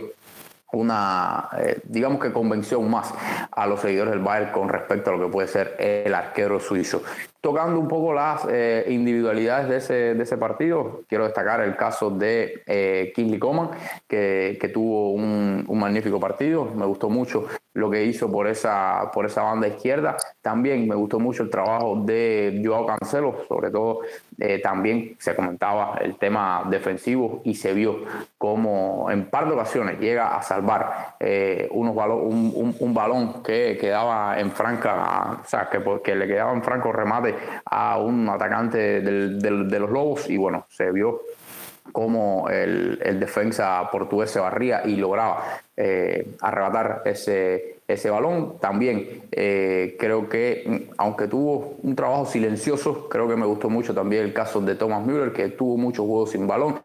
una, 0.72 1.48
eh, 1.58 1.80
digamos 1.84 2.20
que 2.20 2.32
convención 2.32 2.88
más 2.90 3.12
a 3.50 3.66
los 3.66 3.80
seguidores 3.80 4.12
del 4.12 4.22
Bayern 4.22 4.52
con 4.52 4.68
respecto 4.68 5.10
a 5.10 5.16
lo 5.16 5.26
que 5.26 5.32
puede 5.32 5.48
ser 5.48 5.76
el 5.78 6.14
arquero 6.14 6.60
suizo. 6.60 7.02
Tocando 7.40 7.80
un 7.80 7.88
poco 7.88 8.12
las 8.12 8.46
eh, 8.50 8.84
individualidades 8.88 9.68
de 9.68 9.76
ese, 9.78 9.94
de 10.14 10.22
ese 10.22 10.36
partido, 10.36 11.02
quiero 11.08 11.24
destacar 11.24 11.62
el 11.62 11.74
caso 11.74 12.10
de 12.10 12.62
eh, 12.66 13.12
Kingsley 13.14 13.38
Coman, 13.38 13.70
que, 14.06 14.58
que 14.60 14.68
tuvo 14.68 15.12
un, 15.12 15.64
un, 15.66 15.78
magnífico 15.78 16.20
partido. 16.20 16.66
Me 16.66 16.84
gustó 16.84 17.08
mucho 17.08 17.46
lo 17.74 17.90
que 17.90 18.04
hizo 18.04 18.30
por 18.30 18.48
esa, 18.48 19.10
por 19.12 19.26
esa 19.26 19.42
banda 19.42 19.68
izquierda. 19.68 20.16
También 20.42 20.88
me 20.88 20.94
gustó 20.94 21.20
mucho 21.20 21.42
el 21.42 21.50
trabajo 21.50 22.02
de 22.04 22.60
Joao 22.64 22.86
Cancelo, 22.86 23.44
sobre 23.48 23.70
todo 23.70 24.00
eh, 24.38 24.58
también 24.58 25.16
se 25.18 25.34
comentaba 25.36 25.98
el 26.00 26.16
tema 26.16 26.64
defensivo 26.68 27.42
y 27.44 27.54
se 27.54 27.72
vio 27.72 28.00
como 28.38 29.10
en 29.10 29.28
par 29.28 29.46
de 29.46 29.52
ocasiones 29.52 30.00
llega 30.00 30.36
a 30.36 30.42
salvar 30.42 31.16
eh, 31.20 31.68
unos 31.72 31.94
un, 31.96 32.74
un, 32.78 32.94
balón 32.94 33.42
que 33.42 33.76
quedaba 33.78 34.40
en 34.40 34.50
franca, 34.50 35.40
o 35.42 35.46
sea, 35.46 35.68
que, 35.68 36.14
le 36.14 36.26
quedaba 36.26 36.52
en 36.52 36.62
franco 36.62 36.92
remate 36.92 37.34
a 37.66 37.98
un 37.98 38.28
atacante 38.28 39.00
del, 39.00 39.40
de 39.40 39.78
los 39.78 39.90
Lobos 39.90 40.30
y 40.30 40.36
bueno, 40.36 40.66
se 40.70 40.90
vio 40.90 41.20
como 41.92 42.48
el, 42.48 43.00
el, 43.02 43.18
defensa 43.18 43.88
portugués 43.90 44.30
se 44.30 44.40
barría 44.40 44.82
y 44.84 44.96
lograba 44.96 45.42
eh, 45.82 46.36
arrebatar 46.42 47.00
ese, 47.06 47.76
ese 47.88 48.10
balón. 48.10 48.58
También 48.60 49.22
eh, 49.32 49.96
creo 49.98 50.28
que, 50.28 50.90
aunque 50.98 51.26
tuvo 51.26 51.76
un 51.82 51.96
trabajo 51.96 52.26
silencioso, 52.26 53.08
creo 53.08 53.26
que 53.26 53.36
me 53.36 53.46
gustó 53.46 53.70
mucho 53.70 53.94
también 53.94 54.24
el 54.24 54.34
caso 54.34 54.60
de 54.60 54.74
Thomas 54.74 55.06
Müller, 55.06 55.32
que 55.32 55.48
tuvo 55.48 55.78
muchos 55.78 56.04
juegos 56.04 56.32
sin 56.32 56.46
balón, 56.46 56.82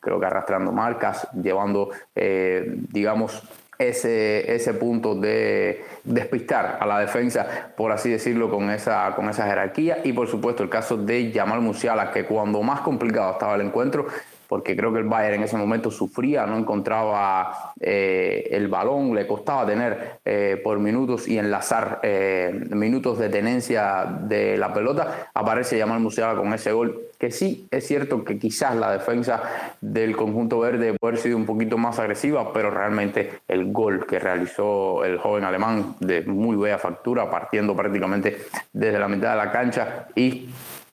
creo 0.00 0.18
que 0.18 0.24
arrastrando 0.24 0.72
marcas, 0.72 1.28
llevando, 1.42 1.90
eh, 2.14 2.64
digamos, 2.90 3.42
ese, 3.78 4.54
ese 4.54 4.72
punto 4.72 5.14
de 5.14 5.84
despistar 6.04 6.78
a 6.80 6.86
la 6.86 7.00
defensa, 7.00 7.72
por 7.76 7.92
así 7.92 8.08
decirlo, 8.08 8.50
con 8.50 8.70
esa, 8.70 9.14
con 9.14 9.28
esa 9.28 9.46
jerarquía. 9.46 9.98
Y 10.04 10.14
por 10.14 10.26
supuesto 10.26 10.62
el 10.62 10.70
caso 10.70 10.96
de 10.96 11.32
Jamal 11.34 11.60
Musiala, 11.60 12.10
que 12.12 12.24
cuando 12.24 12.62
más 12.62 12.80
complicado 12.80 13.32
estaba 13.32 13.56
el 13.56 13.60
encuentro, 13.60 14.06
porque 14.52 14.76
creo 14.76 14.92
que 14.92 14.98
el 14.98 15.06
Bayern 15.06 15.36
en 15.36 15.44
ese 15.44 15.56
momento 15.56 15.90
sufría, 15.90 16.44
no 16.44 16.58
encontraba 16.58 17.72
eh, 17.80 18.48
el 18.50 18.68
balón, 18.68 19.14
le 19.14 19.26
costaba 19.26 19.64
tener 19.64 20.18
eh, 20.26 20.60
por 20.62 20.78
minutos 20.78 21.26
y 21.26 21.38
enlazar 21.38 22.00
eh, 22.02 22.66
minutos 22.68 23.18
de 23.18 23.30
tenencia 23.30 24.04
de 24.04 24.58
la 24.58 24.74
pelota. 24.74 25.30
Aparece 25.32 25.78
Yamal 25.78 26.00
Musiala 26.00 26.38
con 26.38 26.52
ese 26.52 26.70
gol, 26.70 27.00
que 27.18 27.30
sí 27.30 27.66
es 27.70 27.86
cierto 27.86 28.24
que 28.24 28.38
quizás 28.38 28.76
la 28.76 28.92
defensa 28.92 29.42
del 29.80 30.14
conjunto 30.18 30.60
verde 30.60 30.98
puede 31.00 31.12
haber 31.12 31.22
sido 31.22 31.38
un 31.38 31.46
poquito 31.46 31.78
más 31.78 31.98
agresiva, 31.98 32.52
pero 32.52 32.70
realmente 32.70 33.40
el 33.48 33.72
gol 33.72 34.04
que 34.04 34.18
realizó 34.18 35.02
el 35.06 35.16
joven 35.16 35.44
alemán 35.44 35.96
de 36.00 36.26
muy 36.26 36.56
bella 36.56 36.76
factura, 36.76 37.30
partiendo 37.30 37.74
prácticamente 37.74 38.36
desde 38.70 38.98
la 38.98 39.08
mitad 39.08 39.30
de 39.30 39.36
la 39.36 39.50
cancha 39.50 40.08
y 40.14 40.50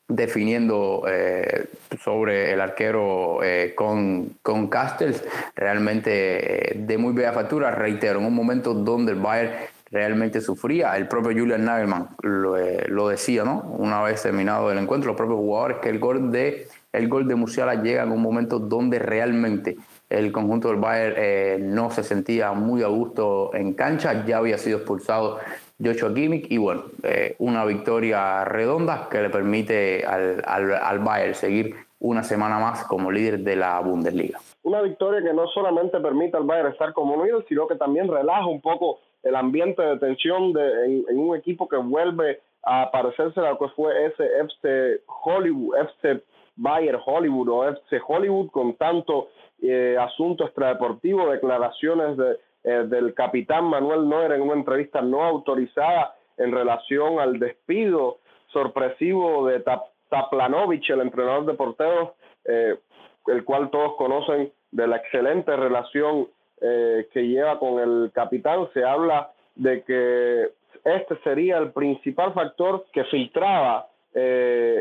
definiendo 0.10 1.04
eh, 1.08 1.68
sobre 2.04 2.52
el 2.52 2.60
arquero 2.60 3.44
eh, 3.44 3.74
con, 3.76 4.38
con 4.42 4.68
Castells, 4.68 5.24
realmente 5.56 6.74
eh, 6.74 6.80
de 6.80 6.98
muy 6.98 7.14
bella 7.14 7.32
factura, 7.32 7.72
reitero, 7.72 8.20
en 8.20 8.26
un 8.26 8.34
momento 8.34 8.74
donde 8.74 9.12
el 9.12 9.20
Bayern 9.20 9.52
realmente 9.92 10.42
sufría, 10.42 10.98
el 10.98 11.08
propio 11.08 11.32
Julian 11.32 11.64
Nagelmann 11.64 12.10
lo, 12.22 13.08
decía, 13.08 13.44
¿no? 13.44 13.62
Una 13.78 14.02
vez 14.02 14.22
terminado 14.22 14.72
el 14.72 14.80
encuentro, 14.80 15.10
los 15.10 15.18
propios 15.18 15.38
jugadores, 15.38 15.78
que 15.78 15.90
el 15.90 16.00
gol 16.00 16.32
de, 16.32 16.68
el 16.92 17.08
gol 17.08 17.28
de 17.28 17.36
Musiala 17.36 17.76
llega 17.76 18.04
en 18.04 18.12
un 18.12 18.22
momento 18.22 18.60
donde 18.60 19.00
realmente 19.00 19.78
el 20.10 20.32
conjunto 20.32 20.70
del 20.70 20.78
Bayern 20.78 21.74
no 21.74 21.92
se 21.92 22.04
sentía 22.04 22.52
muy 22.54 22.82
a 22.82 22.88
gusto 22.88 23.52
en 23.54 23.74
cancha, 23.74 24.26
ya 24.26 24.38
había 24.38 24.58
sido 24.58 24.80
expulsado 24.80 25.40
Joshua 25.84 26.14
Kimmich 26.14 26.52
y 26.52 26.58
bueno, 26.58 26.84
eh, 27.04 27.36
una 27.40 27.64
victoria 27.66 28.44
redonda 28.44 29.08
que 29.10 29.22
le 29.22 29.30
permite 29.30 30.06
al, 30.06 30.44
al, 30.46 31.00
Bayern 31.00 31.34
seguir 31.34 31.76
una 32.00 32.24
semana 32.24 32.60
más 32.60 32.86
como 32.86 33.12
líder 33.12 33.40
de 33.40 33.56
la 33.56 33.80
Bundesliga. 33.80 34.40
Una 34.64 34.82
victoria 34.82 35.22
que 35.22 35.34
no 35.34 35.48
solamente 35.48 36.00
permite 36.00 36.36
al 36.36 36.44
Bayern 36.44 36.72
estar 36.72 36.94
como 36.94 37.24
líder, 37.24 37.46
sino 37.48 37.68
que 37.68 37.76
también 37.76 38.10
relaja 38.10 38.46
un 38.46 38.62
poco 38.62 39.00
el 39.24 39.36
ambiente 39.36 39.82
de 39.82 39.98
tensión 40.00 40.54
de, 40.54 41.04
en, 41.10 41.18
un 41.18 41.36
equipo 41.36 41.68
que 41.68 41.78
vuelve 41.78 42.42
a 42.64 42.92
parecerse 42.92 43.40
a 43.40 43.52
lo 43.52 43.58
que 43.58 43.70
fue 43.70 44.06
ese 44.06 44.24
FC 44.42 45.02
Hollywood, 45.24 45.78
FC 45.78 46.22
Bayern 46.58 47.00
Hollywood 47.06 47.48
o 47.50 47.70
FC 47.70 48.02
Hollywood 48.06 48.50
con 48.52 48.76
tanto 48.76 49.30
eh, 49.62 49.98
asunto 49.98 50.46
extradeportivo, 50.46 51.30
declaraciones 51.30 52.18
de 52.18 52.38
eh, 52.70 52.84
del 52.86 53.16
capitán 53.16 53.66
Manuel 53.66 54.08
Neuer 54.08 54.34
en 54.34 54.44
una 54.44 54.54
entrevista 54.54 55.02
no 55.02 55.24
autorizada 55.24 56.14
en 56.38 56.52
relación 56.52 57.20
al 57.20 57.40
despido 57.40 58.20
sorpresivo 58.54 59.48
de 59.48 59.64
Taplanovich, 60.10 60.88
el 60.92 61.02
entrenador 61.02 61.48
de 61.48 61.56
porteros, 61.56 62.10
eh, 62.46 62.78
el 63.26 63.44
cual 63.44 63.72
todos 63.72 63.96
conocen 63.96 64.52
de 64.70 64.86
la 64.86 64.98
excelente 64.98 65.56
relación 65.56 66.28
eh, 66.62 67.08
que 67.12 67.28
lleva 67.28 67.58
con 67.58 67.80
el 67.80 68.12
capitán. 68.14 68.70
Se 68.76 68.84
habla 68.84 69.32
de 69.56 69.82
que 69.82 70.50
este 70.84 71.18
sería 71.24 71.58
el 71.58 71.72
principal 71.72 72.34
factor 72.34 72.86
que 72.94 73.04
filtraba 73.06 73.88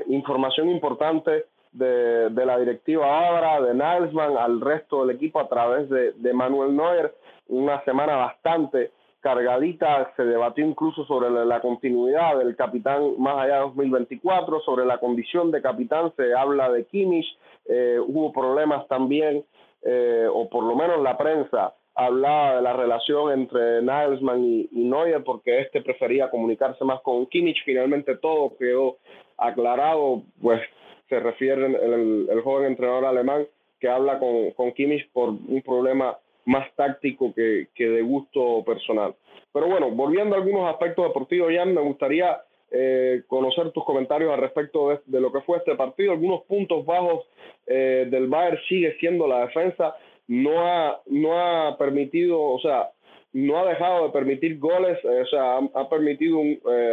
información 0.09 0.69
importante 0.69 1.45
de, 1.73 2.45
la 2.45 2.59
directiva 2.59 3.29
Abra, 3.29 3.61
de 3.63 3.73
Nalsman, 3.73 4.37
al 4.37 4.61
resto 4.61 5.07
del 5.07 5.17
equipo 5.17 5.39
a 5.39 5.49
través 5.49 5.89
de, 5.89 6.13
de 6.13 6.33
Manuel 6.35 6.77
Neuer 6.77 7.15
una 7.49 7.83
semana 7.85 8.17
bastante 8.17 8.93
cargadita, 9.21 10.13
se 10.17 10.25
debatió 10.25 10.65
incluso 10.65 11.05
sobre 11.07 11.31
la, 11.31 11.61
continuidad 11.61 12.39
del 12.39 12.55
capitán 12.55 13.15
más 13.19 13.39
allá 13.39 13.55
de 13.57 13.61
2024, 13.61 14.61
sobre 14.61 14.87
la 14.87 14.99
condición 14.99 15.51
de 15.51 15.61
capitán 15.61 16.13
se 16.17 16.35
habla 16.35 16.71
de 16.71 16.87
Kimmich, 16.87 17.27
eh, 17.67 17.99
hubo 17.99 18.33
problemas 18.33 18.87
también, 18.87 19.45
eh, 19.83 20.27
o 20.33 20.49
por 20.49 20.65
lo 20.65 20.77
menos 20.77 21.03
la 21.03 21.17
prensa 21.19 21.75
hablaba 21.95 22.57
de 22.57 22.63
la 22.63 22.73
relación 22.75 23.33
entre 23.33 23.83
Nagelsmann 23.83 24.45
y, 24.45 24.69
Neuer 24.73 25.25
porque 25.25 25.61
este 25.63 25.83
prefería 25.83 26.31
comunicarse 26.31 26.85
más 26.85 27.01
con 27.01 27.27
Kimmich, 27.27 27.65
finalmente 27.65 28.17
todo 28.17 28.57
quedó 28.57 28.99
aclarado, 29.37 30.23
pues 30.41 30.61
se 31.09 31.19
refiere 31.19 31.67
el, 31.67 32.29
el 32.31 32.41
joven 32.43 32.69
entrenador 32.69 33.05
alemán 33.05 33.47
que 33.81 33.89
habla 33.89 34.19
con, 34.19 34.53
con 34.53 34.73
Kimmich 34.73 35.11
por 35.13 35.31
un 35.31 35.63
problema 35.65 36.17
más 36.49 36.75
táctico 36.75 37.35
que, 37.35 37.69
de 37.77 38.03
gusto 38.03 38.65
personal. 38.65 39.15
Pero 39.53 39.69
bueno, 39.69 39.91
volviendo 39.91 40.35
a 40.35 40.39
algunos 40.39 40.71
aspectos 40.71 41.07
deportivos, 41.07 41.53
Jan, 41.55 41.75
me 41.75 41.83
gustaría 41.83 42.39
eh, 42.71 43.23
conocer 43.27 43.71
tus 43.73 43.85
comentarios 43.85 44.33
al 44.33 44.41
respecto 44.41 44.99
de, 45.05 45.21
lo 45.21 45.31
que 45.31 45.43
fue 45.43 45.59
este 45.59 45.75
partido. 45.75 46.13
Algunos 46.13 46.45
puntos 46.45 46.87
bajos 46.87 47.27
eh, 47.67 48.09
del 48.11 48.29
Bayern 48.29 48.59
sigue 48.67 48.97
siendo 48.99 49.29
la 49.29 49.41
defensa. 49.41 49.95
No 50.27 50.67
ha, 50.67 51.01
no 51.07 51.39
ha 51.39 51.77
permitido, 51.77 52.41
o 52.41 52.59
sea, 52.61 52.93
no 53.35 53.59
ha 53.59 53.69
dejado 53.69 54.07
de 54.07 54.13
permitir 54.13 54.59
goles, 54.59 54.99
eh, 55.05 55.21
o 55.21 55.27
sea, 55.27 55.59
ha, 55.59 55.89
permitido 55.91 56.41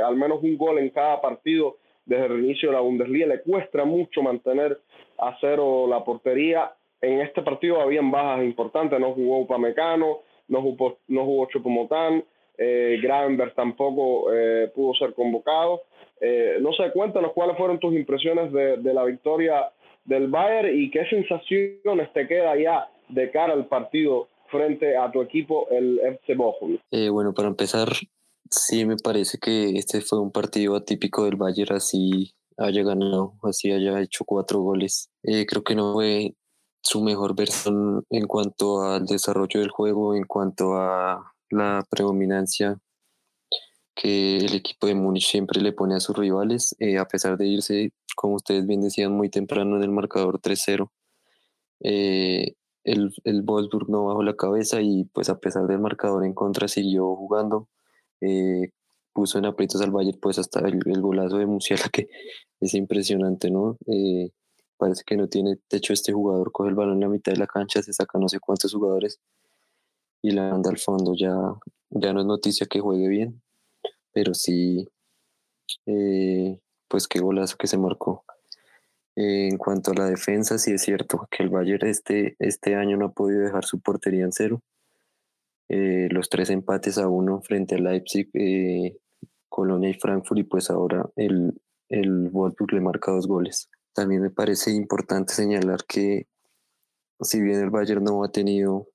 al 0.05 0.17
menos 0.17 0.43
un 0.43 0.57
gol 0.57 0.79
en 0.79 0.89
cada 0.89 1.21
partido 1.21 1.77
desde 2.05 2.25
el 2.25 2.43
inicio 2.43 2.69
de 2.69 2.75
la 2.75 2.81
Bundesliga. 2.81 3.27
Le 3.27 3.41
cuesta 3.41 3.85
mucho 3.85 4.21
mantener 4.21 4.79
a 5.17 5.37
cero 5.39 5.87
la 5.87 6.03
portería 6.03 6.73
en 7.05 7.21
este 7.21 7.41
partido 7.41 7.81
habían 7.81 8.11
bajas 8.11 8.43
importantes, 8.43 8.99
no 8.99 9.13
jugó 9.13 9.39
Upamecano, 9.39 10.19
no 10.47 10.61
jugó, 10.61 10.97
no 11.07 11.25
jugó 11.25 11.47
eh, 12.57 12.99
Gravenberg 13.01 13.53
tampoco 13.53 14.33
eh, 14.33 14.71
pudo 14.73 14.93
ser 14.93 15.13
convocado. 15.13 15.81
Eh, 16.21 16.57
no 16.61 16.71
sé, 16.73 16.91
cuéntanos 16.93 17.33
cuáles 17.33 17.57
fueron 17.57 17.79
tus 17.79 17.93
impresiones 17.93 18.51
de, 18.53 18.77
de, 18.77 18.93
la 18.93 19.03
victoria 19.03 19.71
del 20.05 20.27
Bayern 20.27 20.69
y 20.79 20.89
qué 20.89 21.05
sensaciones 21.09 22.13
te 22.13 22.27
queda 22.27 22.55
ya 22.57 22.87
de 23.09 23.29
cara 23.31 23.53
al 23.53 23.67
partido 23.67 24.29
frente 24.49 24.95
a 24.95 25.11
tu 25.11 25.21
equipo, 25.21 25.67
el 25.69 25.99
FC 25.99 26.35
Bochum. 26.35 26.77
Eh, 26.91 27.09
bueno, 27.09 27.33
para 27.33 27.49
empezar, 27.49 27.89
sí 28.49 28.85
me 28.85 28.95
parece 28.95 29.37
que 29.37 29.71
este 29.71 29.99
fue 30.01 30.21
un 30.21 30.31
partido 30.31 30.75
atípico 30.75 31.25
del 31.25 31.35
Bayern, 31.35 31.75
así 31.75 32.31
haya 32.57 32.83
ganado, 32.83 33.33
así 33.43 33.71
haya 33.71 33.99
hecho 33.99 34.23
cuatro 34.23 34.61
goles. 34.61 35.09
creo 35.21 35.63
que 35.63 35.75
no 35.75 35.93
fue 35.93 36.33
su 36.85 37.01
mejor 37.01 37.35
versión 37.35 38.05
en 38.11 38.27
cuanto 38.27 38.83
al 38.83 39.05
desarrollo 39.05 39.59
del 39.59 39.71
juego, 39.71 40.15
en 40.15 40.25
cuanto 40.25 40.75
a 40.75 41.33
la 41.49 41.83
predominancia 41.89 42.79
que 43.95 44.37
el 44.37 44.53
equipo 44.53 44.85
de 44.87 44.93
Múnich 44.93 45.25
siempre 45.25 45.61
le 45.61 45.73
pone 45.73 45.95
a 45.95 45.99
sus 45.99 46.15
rivales, 46.15 46.75
eh, 46.79 46.99
a 46.99 47.07
pesar 47.07 47.37
de 47.37 47.47
irse, 47.47 47.91
como 48.15 48.35
ustedes 48.35 48.67
bien 48.67 48.81
decían, 48.81 49.13
muy 49.13 49.29
temprano 49.29 49.77
en 49.77 49.83
el 49.83 49.89
marcador 49.89 50.39
3-0. 50.39 50.91
Eh, 51.79 52.53
el, 52.83 53.13
el 53.23 53.43
no 53.87 54.05
bajó 54.05 54.21
la 54.21 54.35
cabeza 54.35 54.81
y 54.81 55.05
pues 55.05 55.29
a 55.29 55.39
pesar 55.39 55.65
del 55.65 55.79
marcador 55.79 56.23
en 56.23 56.33
contra 56.33 56.67
siguió 56.67 57.15
jugando. 57.15 57.67
Eh, 58.21 58.69
puso 59.11 59.39
en 59.39 59.45
aprietos 59.45 59.81
al 59.81 59.91
Bayern 59.91 60.19
pues 60.21 60.37
hasta 60.39 60.59
el, 60.59 60.79
el, 60.85 61.01
golazo 61.01 61.37
de 61.37 61.47
Musiala 61.47 61.83
que 61.91 62.09
es 62.59 62.73
impresionante, 62.75 63.49
¿no? 63.49 63.77
Parece 64.77 65.03
que 65.05 65.17
no 65.17 65.27
tiene 65.27 65.57
techo 65.67 65.93
este 65.93 66.13
jugador, 66.13 66.51
coge 66.51 66.69
el 66.69 66.75
balón 66.75 66.95
en 66.95 67.01
la 67.01 67.09
mitad 67.09 67.31
de 67.31 67.39
la 67.39 67.47
cancha, 67.47 67.81
se 67.81 67.93
saca 67.93 68.19
no 68.19 68.27
sé 68.29 68.39
cuántos 68.39 68.73
jugadores 68.73 69.19
y 70.21 70.31
la 70.31 70.51
anda 70.51 70.69
al 70.69 70.77
fondo. 70.77 71.13
Ya, 71.15 71.35
ya 71.89 72.13
no 72.13 72.21
es 72.21 72.25
noticia 72.25 72.67
que 72.67 72.79
juegue 72.79 73.07
bien, 73.07 73.41
pero 74.11 74.33
sí, 74.33 74.87
eh, 75.85 76.59
pues 76.87 77.07
qué 77.07 77.19
golazo 77.19 77.57
que 77.57 77.67
se 77.67 77.77
marcó. 77.77 78.23
Eh, 79.15 79.47
en 79.49 79.57
cuanto 79.57 79.91
a 79.91 79.95
la 79.95 80.05
defensa, 80.05 80.57
sí 80.57 80.73
es 80.73 80.81
cierto 80.81 81.27
que 81.31 81.43
el 81.43 81.49
Bayern 81.49 81.87
este, 81.87 82.35
este 82.39 82.75
año 82.75 82.97
no 82.97 83.05
ha 83.07 83.11
podido 83.13 83.41
dejar 83.41 83.65
su 83.65 83.79
portería 83.79 84.25
en 84.25 84.31
cero. 84.31 84.61
Eh, 85.69 86.09
los 86.11 86.29
tres 86.29 86.49
empates 86.49 86.97
a 86.97 87.07
uno 87.07 87.41
frente 87.41 87.75
a 87.75 87.79
Leipzig, 87.79 88.29
Colonia 89.49 89.89
y 89.89 89.93
Frankfurt, 89.93 90.39
y 90.39 90.43
pues 90.43 90.69
ahora 90.69 91.09
el, 91.15 91.53
el 91.89 92.31
le 92.71 92.81
marca 92.81 93.11
dos 93.11 93.27
goles. 93.27 93.69
También 93.95 94.21
me 94.21 94.29
parece 94.29 94.71
importante 94.71 95.33
señalar 95.33 95.85
que 95.87 96.27
si 97.21 97.41
bien 97.41 97.61
el 97.61 97.69
Bayern 97.69 98.03
no 98.03 98.25
ha 98.25 98.27
tenido 98.29 98.89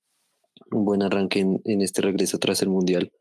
un 0.71 0.85
buen 0.85 1.01
arranque 1.01 1.39
en, 1.39 1.81
este 1.81 2.03
regreso 2.03 2.37
tras 2.37 2.61
el 2.61 2.69
Mundial, 2.69 3.11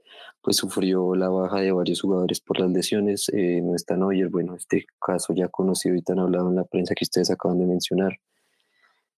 pues 0.43 0.59
sufrió 0.59 1.15
la 1.15 1.31
baja 1.31 1.61
de 1.61 1.73
varios 1.73 2.03
jugadores 2.03 2.41
por 2.41 2.61
las 2.61 2.71
lesiones. 2.71 3.31
Eh, 3.33 3.63
no 3.63 3.75
está 3.75 3.97
Neuer, 3.97 4.29
bueno, 4.29 4.57
este 4.57 4.85
caso 5.01 5.33
ya 5.35 5.49
conocido 5.49 5.95
y 5.95 6.03
tan 6.03 6.19
hablado 6.19 6.51
en 6.51 6.57
la 6.57 6.65
prensa 6.65 6.95
que 6.95 7.05
ustedes 7.05 7.31
acaban 7.31 7.59
de 7.59 7.65
mencionar. 7.65 8.21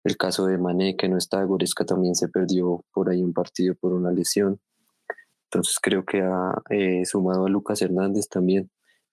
El 0.03 0.15
caso 0.18 0.46
de 0.46 0.60
Mané, 0.60 0.96
que 0.96 1.10
no 1.10 1.18
está, 1.18 1.44
Goreska 1.44 1.84
también 1.84 2.13
se 2.13 2.27
perdió 2.27 2.86
por 2.94 3.10
ahí 3.10 3.24
un 3.24 3.34
partido 3.34 3.74
por 3.74 3.94
una 3.94 4.12
lesión. 4.12 4.62
Entonces 5.46 5.77
creo 5.82 6.06
que 6.06 6.22
ha 6.22 6.62
eh, 6.70 7.06
sumado 7.06 7.48
a 7.48 7.50
Lucas 7.50 7.82
Hernández 7.82 8.30
también, 8.30 8.70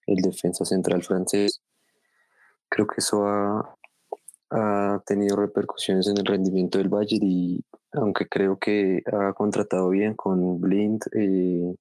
el 0.07 0.17
defensa 0.17 0.67
central 0.67 1.03
francés, 1.03 1.63
creo 2.69 2.87
que 2.87 2.97
eso 2.99 3.27
ha, 3.27 3.75
tenido 5.05 5.37
repercusiones 5.37 6.09
en 6.09 6.17
el 6.17 6.25
rendimiento 6.25 6.79
del 6.79 6.89
Bayern 6.89 7.23
y 7.23 7.61
aunque 7.93 8.27
creo 8.27 8.59
que 8.59 9.03
ha 9.13 9.35
contratado 9.35 9.91
bien 9.91 10.15
con 10.15 10.59
Blind, 10.61 11.03
eh, 11.15 11.75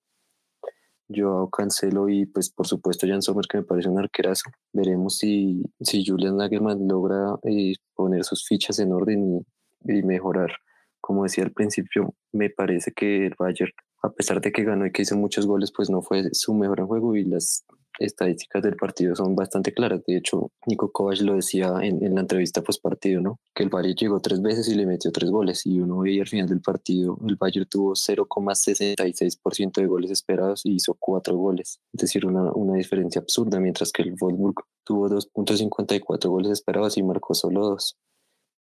Cancelo 1.52 2.10
y 2.10 2.26
pues 2.26 2.50
por 2.50 2.68
supuesto 2.68 3.08
Jan 3.08 3.22
Sommer 3.22 3.46
que 3.48 3.60
me 3.60 3.64
parece 3.64 3.90
un 3.90 4.00
arquerazo. 4.00 4.50
Veremos 4.74 5.18
si, 5.18 5.64
si 5.80 6.06
Julian 6.06 6.38
Nagelsmann 6.38 6.88
logra 6.88 7.38
eh, 7.44 7.76
poner 7.96 8.24
sus 8.24 8.46
fichas 8.46 8.80
en 8.80 8.92
orden 8.92 9.46
y, 9.86 10.00
y, 10.00 10.04
mejorar. 10.04 10.52
Como 11.00 11.24
decía 11.24 11.46
al 11.46 11.52
principio, 11.54 12.14
me 12.34 12.50
parece 12.50 12.92
que 12.92 13.28
el 13.28 13.36
Bayern, 13.38 13.72
a 14.04 14.10
pesar 14.10 14.42
de 14.42 14.52
que 14.52 14.64
ganó 14.64 14.86
y 14.86 14.92
que 14.92 15.04
hizo 15.04 15.16
muchos 15.16 15.46
goles, 15.48 15.72
pues 15.76 15.90
no 15.90 16.02
fue 16.02 16.30
su 16.34 16.54
mejor 16.54 16.86
juego 16.86 17.16
y 17.16 17.24
las 17.24 17.66
estadísticas 18.00 18.64
del 18.64 18.76
partido 18.76 19.16
son 19.16 19.36
bastante 19.36 19.74
claras. 19.74 20.04
De 20.06 20.18
hecho, 20.18 20.52
Nico 20.66 20.92
Kovac 20.92 21.22
lo 21.22 21.36
decía 21.36 21.74
en, 21.82 22.04
en 22.04 22.16
la 22.16 22.22
entrevista 22.22 22.62
post 22.62 22.82
partido, 22.82 23.22
¿no? 23.22 23.40
Que 23.54 23.64
el 23.64 23.70
Bayern 23.70 23.96
llegó 23.96 24.20
tres 24.20 24.42
veces 24.42 24.68
y 24.68 24.76
le 24.76 24.86
metió 24.86 25.12
tres 25.12 25.30
goles. 25.30 25.66
Y 25.66 25.80
uno 25.80 26.00
veía 26.00 26.22
al 26.22 26.28
final 26.28 26.48
del 26.48 26.62
partido, 26.62 27.18
el 27.28 27.36
Bayern 27.36 27.68
tuvo 27.70 27.94
0,66% 27.94 29.82
de 29.82 29.88
goles 29.88 30.12
esperados 30.12 30.62
y 30.66 30.76
hizo 30.76 30.96
cuatro 31.00 31.36
goles. 31.38 31.80
Es 31.94 32.02
decir, 32.02 32.26
una, 32.26 32.52
una 32.54 32.76
diferencia 32.76 33.22
absurda, 33.22 33.60
mientras 33.60 33.92
que 33.92 34.04
el 34.04 34.16
Wolfsburg 34.20 34.56
tuvo 34.84 35.10
2.54 35.10 36.30
goles 36.30 36.52
esperados 36.52 36.98
y 36.98 37.04
marcó 37.04 37.34
solo 37.34 37.62
dos. 37.62 37.98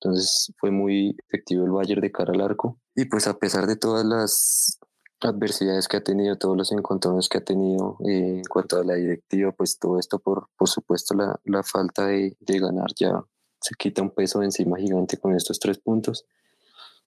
Entonces 0.00 0.52
fue 0.58 0.70
muy 0.70 1.16
efectivo 1.28 1.64
el 1.64 1.70
Bayern 1.70 2.00
de 2.00 2.12
cara 2.12 2.32
al 2.32 2.40
arco. 2.40 2.78
Y 2.94 3.06
pues 3.06 3.26
a 3.26 3.38
pesar 3.38 3.66
de 3.66 3.76
todas 3.76 4.04
las 4.04 4.78
adversidades 5.24 5.88
que 5.88 5.96
ha 5.96 6.02
tenido, 6.02 6.36
todos 6.36 6.56
los 6.56 6.72
encontrones 6.72 7.28
que 7.28 7.38
ha 7.38 7.44
tenido 7.44 7.96
eh, 8.06 8.38
en 8.38 8.44
cuanto 8.44 8.78
a 8.78 8.84
la 8.84 8.94
directiva, 8.94 9.52
pues 9.52 9.78
todo 9.78 9.98
esto 9.98 10.18
por, 10.18 10.48
por 10.56 10.68
supuesto 10.68 11.14
la, 11.14 11.40
la 11.44 11.62
falta 11.62 12.06
de, 12.06 12.36
de, 12.40 12.58
ganar 12.58 12.88
ya 12.96 13.24
se 13.60 13.74
quita 13.78 14.02
un 14.02 14.10
peso 14.10 14.42
encima 14.42 14.78
gigante 14.78 15.16
con 15.16 15.34
estos 15.34 15.58
tres 15.58 15.78
puntos. 15.78 16.26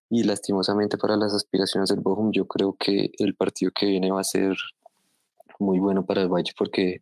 Y 0.10 0.24
lastimosamente 0.24 0.98
para 0.98 1.18
las 1.18 1.34
aspiraciones 1.34 1.90
del 1.90 2.00
Bochum, 2.00 2.32
yo 2.32 2.48
creo 2.48 2.76
que 2.80 3.12
el 3.20 3.36
partido 3.36 3.72
que 3.76 3.86
viene 3.86 4.12
va 4.12 4.22
a 4.22 4.24
ser 4.24 4.56
muy 5.60 5.80
bueno 5.80 6.06
para 6.06 6.22
el 6.22 6.30
Valle 6.30 6.54
porque 6.58 7.02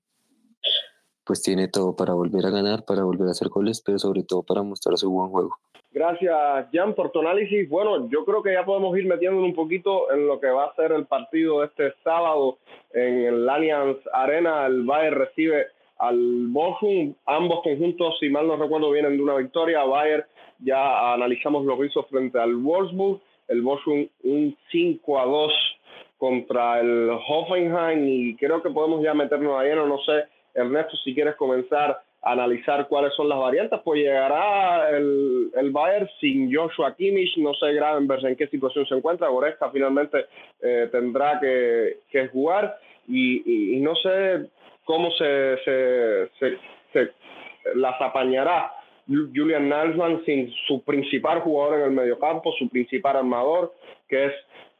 pues 1.24 1.42
tiene 1.42 1.68
todo 1.68 1.96
para 1.96 2.14
volver 2.14 2.46
a 2.46 2.52
ganar, 2.52 2.86
para 2.86 3.04
volver 3.04 3.28
a 3.28 3.32
hacer 3.32 3.50
goles, 3.50 3.82
pero 3.82 4.00
sobre 4.00 4.24
todo 4.24 4.44
para 4.44 4.64
mostrar 4.64 4.98
su 4.98 5.10
buen 5.10 5.30
juego. 5.30 5.58
Gracias, 5.96 6.68
Jan, 6.74 6.94
por 6.94 7.12
tu 7.12 7.22
análisis. 7.22 7.70
Bueno, 7.70 8.10
yo 8.10 8.26
creo 8.26 8.44
que 8.44 8.52
ya 8.52 8.66
podemos 8.66 8.98
ir 8.98 9.06
metiéndonos 9.06 9.48
un 9.48 9.56
poquito 9.56 10.12
en 10.12 10.28
lo 10.28 10.42
que 10.42 10.50
va 10.50 10.66
a 10.66 10.76
ser 10.76 10.92
el 10.92 11.06
partido 11.06 11.64
este 11.64 11.94
sábado 12.04 12.58
en 12.92 13.24
el 13.24 13.48
Allianz 13.48 13.96
Arena. 14.12 14.66
El 14.66 14.84
Bayern 14.84 15.16
recibe 15.16 15.68
al 15.98 16.48
Bochum. 16.48 17.14
Ambos 17.26 17.62
conjuntos, 17.64 18.20
si 18.20 18.28
mal 18.28 18.46
no 18.46 18.58
recuerdo, 18.58 18.92
vienen 18.92 19.16
de 19.16 19.24
una 19.24 19.38
victoria. 19.38 19.86
Bayern 19.86 20.26
ya 20.60 21.14
analizamos 21.14 21.64
lo 21.64 21.80
que 21.80 21.86
hizo 21.86 22.04
frente 22.04 22.38
al 22.42 22.58
Wolfsburg. 22.58 23.22
El 23.48 23.62
Bochum 23.62 24.06
un 24.26 24.58
5 24.74 25.18
a 25.18 25.26
2 25.26 25.54
contra 26.18 26.82
el 26.82 27.10
Hoffenheim 27.26 28.06
y 28.06 28.36
creo 28.36 28.62
que 28.62 28.70
podemos 28.70 29.02
ya 29.02 29.14
meternos 29.14 29.58
ahí. 29.58 29.74
No 29.74 29.98
sé, 30.00 30.26
Ernesto, 30.56 30.98
si 31.06 31.16
quieres 31.16 31.36
comenzar 31.36 32.02
analizar 32.26 32.88
cuáles 32.88 33.14
son 33.14 33.30
las 33.30 33.38
variantes, 33.38 33.80
pues 33.84 34.02
llegará 34.02 34.90
el, 34.90 35.52
el 35.56 35.70
Bayern 35.70 36.10
sin 36.20 36.54
Joshua 36.54 36.96
Kimmich, 36.96 37.38
no 37.38 37.54
sé 37.54 37.72
Gravenberg 37.74 38.26
en 38.26 38.36
qué 38.36 38.48
situación 38.48 38.86
se 38.88 38.96
encuentra, 38.96 39.28
Goretzka 39.28 39.70
finalmente 39.70 40.26
eh, 40.60 40.90
tendrá 40.92 41.40
que, 41.40 42.00
que 42.10 42.28
jugar. 42.30 42.80
Y, 43.08 43.76
y, 43.78 43.80
no 43.82 43.94
sé 43.96 44.50
cómo 44.84 45.12
se, 45.12 45.58
se, 45.64 46.58
se, 46.92 47.12
las 47.76 48.02
apañará 48.02 48.72
Julian 49.08 49.70
Nalsman 49.70 50.26
sin 50.26 50.52
su 50.68 50.84
principal 50.84 51.42
jugador 51.42 51.80
en 51.80 51.86
el 51.86 51.92
mediocampo, 51.92 52.52
su 52.54 52.68
principal 52.70 53.18
armador, 53.18 53.76
que 54.10 54.26
es 54.26 54.34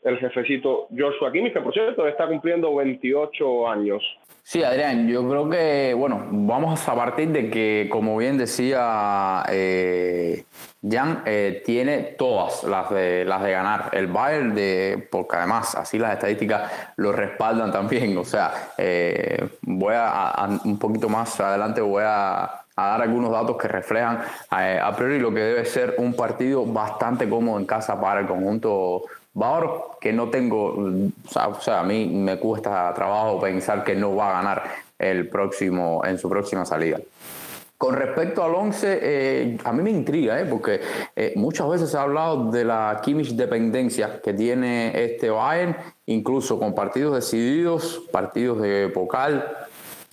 el 0.06 0.20
jefecito 0.20 0.88
Joshua 0.96 1.32
Kimmich, 1.32 1.54
que 1.54 1.62
por 1.62 1.74
cierto 1.74 2.08
está 2.08 2.28
cumpliendo 2.28 2.74
28 2.76 3.68
años. 3.68 4.04
Sí, 4.44 4.64
Adrián, 4.64 5.08
yo 5.08 5.28
creo 5.28 5.50
que, 5.50 5.96
bueno, 5.98 6.28
vamos 6.30 6.88
a 6.88 6.94
partir 6.94 7.30
de 7.30 7.50
que, 7.50 7.90
como 7.92 8.16
bien 8.16 8.38
decía 8.38 9.44
eh, 9.50 10.44
Jan, 10.88 11.24
eh, 11.26 11.64
tiene 11.66 12.14
todas 12.16 12.64
las 12.64 12.92
de, 12.92 13.26
las 13.26 13.42
de 13.42 13.52
ganar 13.52 13.90
el 13.94 14.06
Bayern, 14.06 14.54
de, 14.54 15.08
porque 15.10 15.38
además 15.38 15.74
así 15.74 15.98
las 15.98 16.14
estadísticas 16.14 16.94
lo 16.98 17.12
respaldan 17.12 17.72
también. 17.72 18.16
O 18.20 18.24
sea, 18.24 18.52
eh, 18.78 19.44
voy 19.64 19.96
a, 19.98 20.48
un 20.64 20.78
poquito 20.78 21.10
más 21.10 21.40
adelante, 21.40 21.82
voy 21.82 22.04
a 22.06 22.62
a 22.78 22.88
dar 22.88 23.04
algunos 23.04 23.32
datos 23.32 23.56
que 23.56 23.70
reflejan 23.70 24.20
a 24.50 24.96
priori 24.98 25.18
lo 25.18 25.34
que 25.34 25.40
debe 25.40 25.64
ser 25.64 25.96
un 25.98 26.14
partido 26.14 26.66
bastante 26.66 27.30
cómodo 27.30 27.58
en 27.58 27.66
casa 27.66 28.00
para 28.02 28.20
el 28.20 28.28
conjunto 28.28 29.04
Bávaro, 29.36 29.98
que 30.00 30.14
no 30.14 30.30
tengo, 30.30 30.74
o 30.76 31.62
sea, 31.62 31.82
a 31.82 31.84
mí 31.84 32.08
me 32.08 32.40
cuesta 32.40 32.94
trabajo 32.96 33.40
pensar 33.40 33.84
que 33.84 33.94
no 33.94 34.16
va 34.16 34.30
a 34.30 34.42
ganar 34.42 34.64
el 34.98 35.28
próximo, 35.28 36.02
en 36.06 36.18
su 36.18 36.30
próxima 36.30 36.66
salida. 36.66 37.00
Con 37.78 37.96
respecto 37.96 38.42
al 38.42 38.56
11, 38.56 39.00
eh, 39.02 39.58
a 39.66 39.74
mí 39.74 39.84
me 39.84 39.92
intriga, 39.92 40.40
¿eh? 40.40 40.46
porque 40.46 40.80
eh, 41.18 41.34
muchas 41.36 41.70
veces 41.70 41.90
se 41.90 41.98
ha 41.98 42.04
hablado 42.04 42.50
de 42.50 42.64
la 42.64 43.02
Kimmich 43.04 43.32
dependencia 43.32 44.22
que 44.22 44.34
tiene 44.34 45.04
este 45.04 45.30
Bayern, 45.30 45.76
incluso 46.06 46.58
con 46.58 46.74
partidos 46.74 47.16
decididos, 47.16 48.02
partidos 48.14 48.62
de 48.62 48.88
Pocal, 48.88 49.54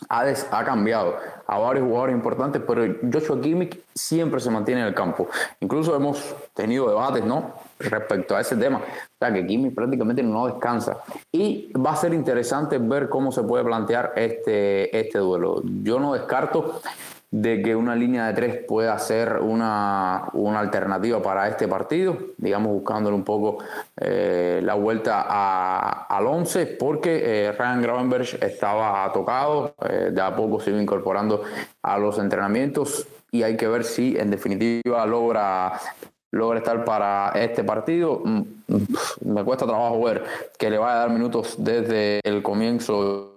ha, 0.09 0.25
ha 0.51 0.65
cambiado 0.65 1.15
a 1.47 1.59
varios 1.61 1.87
jugadores 1.87 2.17
importantes, 2.17 2.61
pero 2.67 2.97
Joshua 3.13 3.41
Kimmich 3.41 3.79
siempre 3.95 4.41
se 4.41 4.51
mantiene 4.51 4.81
en 4.81 4.89
el 4.89 4.95
campo. 4.95 5.29
Incluso 5.61 5.95
hemos 5.95 6.35
tenido 6.55 6.89
debates, 6.89 7.25
¿no? 7.25 7.53
Respecto 7.91 8.37
a 8.37 8.41
ese 8.41 8.57
tema. 8.57 8.79
O 8.79 9.19
sea, 9.19 9.33
que 9.33 9.47
Kimi 9.47 9.71
prácticamente 9.71 10.23
no 10.23 10.47
descansa. 10.47 10.99
Y 11.31 11.73
va 11.73 11.93
a 11.93 11.97
ser 11.97 12.15
interesante 12.15 12.79
ver 12.79 13.09
cómo 13.09 13.33
se 13.33 13.43
puede 13.43 13.65
plantear 13.65 14.13
este, 14.17 14.97
este 14.99 15.19
duelo. 15.19 15.63
Yo 15.83 15.99
no 15.99 16.15
descarto 16.15 16.81
de 17.33 17.63
que 17.63 17.75
una 17.75 17.97
línea 17.97 18.27
de 18.27 18.35
tres 18.35 18.65
pueda 18.69 18.97
ser 18.99 19.39
una, 19.41 20.29
una 20.35 20.61
alternativa 20.61 21.23
para 21.23 21.49
este 21.49 21.67
partido, 21.67 22.19
digamos 22.37 22.73
buscándole 22.73 23.17
un 23.17 23.25
poco 23.25 23.57
eh, 23.97 24.61
la 24.63 24.75
vuelta 24.75 25.23
al 26.07 26.27
11, 26.27 26.67
porque 26.79 27.23
eh, 27.25 27.53
Ryan 27.53 27.81
Gravenberg 27.81 28.39
estaba 28.45 29.11
tocado, 29.15 29.75
eh, 29.89 30.11
de 30.13 30.21
a 30.21 30.37
poco 30.37 30.61
se 30.61 30.71
iba 30.71 30.83
incorporando 30.83 31.43
a 31.83 31.97
los 31.97 32.19
entrenamientos 32.19 33.07
y 33.31 33.45
hay 33.45 33.57
que 33.57 33.67
ver 33.67 33.85
si 33.85 34.15
en 34.19 34.31
definitiva 34.31 35.07
logra 35.07 35.81
logra 36.33 36.59
estar 36.59 36.85
para 36.85 37.31
este 37.37 37.63
partido. 37.63 38.21
Mm, 38.25 38.41
mm, 38.69 38.87
me 39.27 39.45
cuesta 39.45 39.67
trabajo 39.67 40.03
ver 40.03 40.25
que 40.59 40.71
le 40.71 40.79
vaya 40.79 40.95
a 40.95 40.99
dar 41.01 41.11
minutos 41.11 41.55
desde 41.59 42.21
el 42.25 42.43
comienzo. 42.43 43.29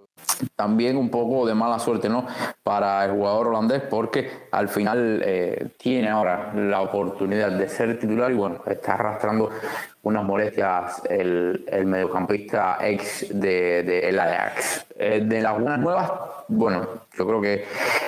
También 0.56 0.96
un 0.96 1.08
poco 1.08 1.46
de 1.46 1.54
mala 1.54 1.78
suerte, 1.78 2.08
¿no? 2.08 2.26
Para 2.62 3.04
el 3.04 3.12
jugador 3.12 3.48
holandés, 3.48 3.82
porque 3.82 4.48
al 4.50 4.68
final 4.68 5.22
eh, 5.24 5.68
tiene 5.78 6.08
ahora 6.08 6.52
la 6.54 6.82
oportunidad 6.82 7.52
de 7.52 7.68
ser 7.68 7.98
titular 7.98 8.32
y 8.32 8.34
bueno, 8.34 8.60
está 8.66 8.94
arrastrando 8.94 9.50
unas 10.06 10.24
molestias 10.24 11.02
el, 11.10 11.64
el 11.66 11.84
mediocampista 11.84 12.78
ex 12.80 13.26
de, 13.28 13.82
de 13.82 14.08
el 14.08 14.20
Ajax. 14.20 14.86
Eh, 14.96 15.20
de 15.26 15.42
las 15.42 15.54
buenas 15.54 15.80
nuevas, 15.80 16.12
bueno, 16.46 16.86
yo 17.18 17.26
creo 17.26 17.40
que 17.40 17.64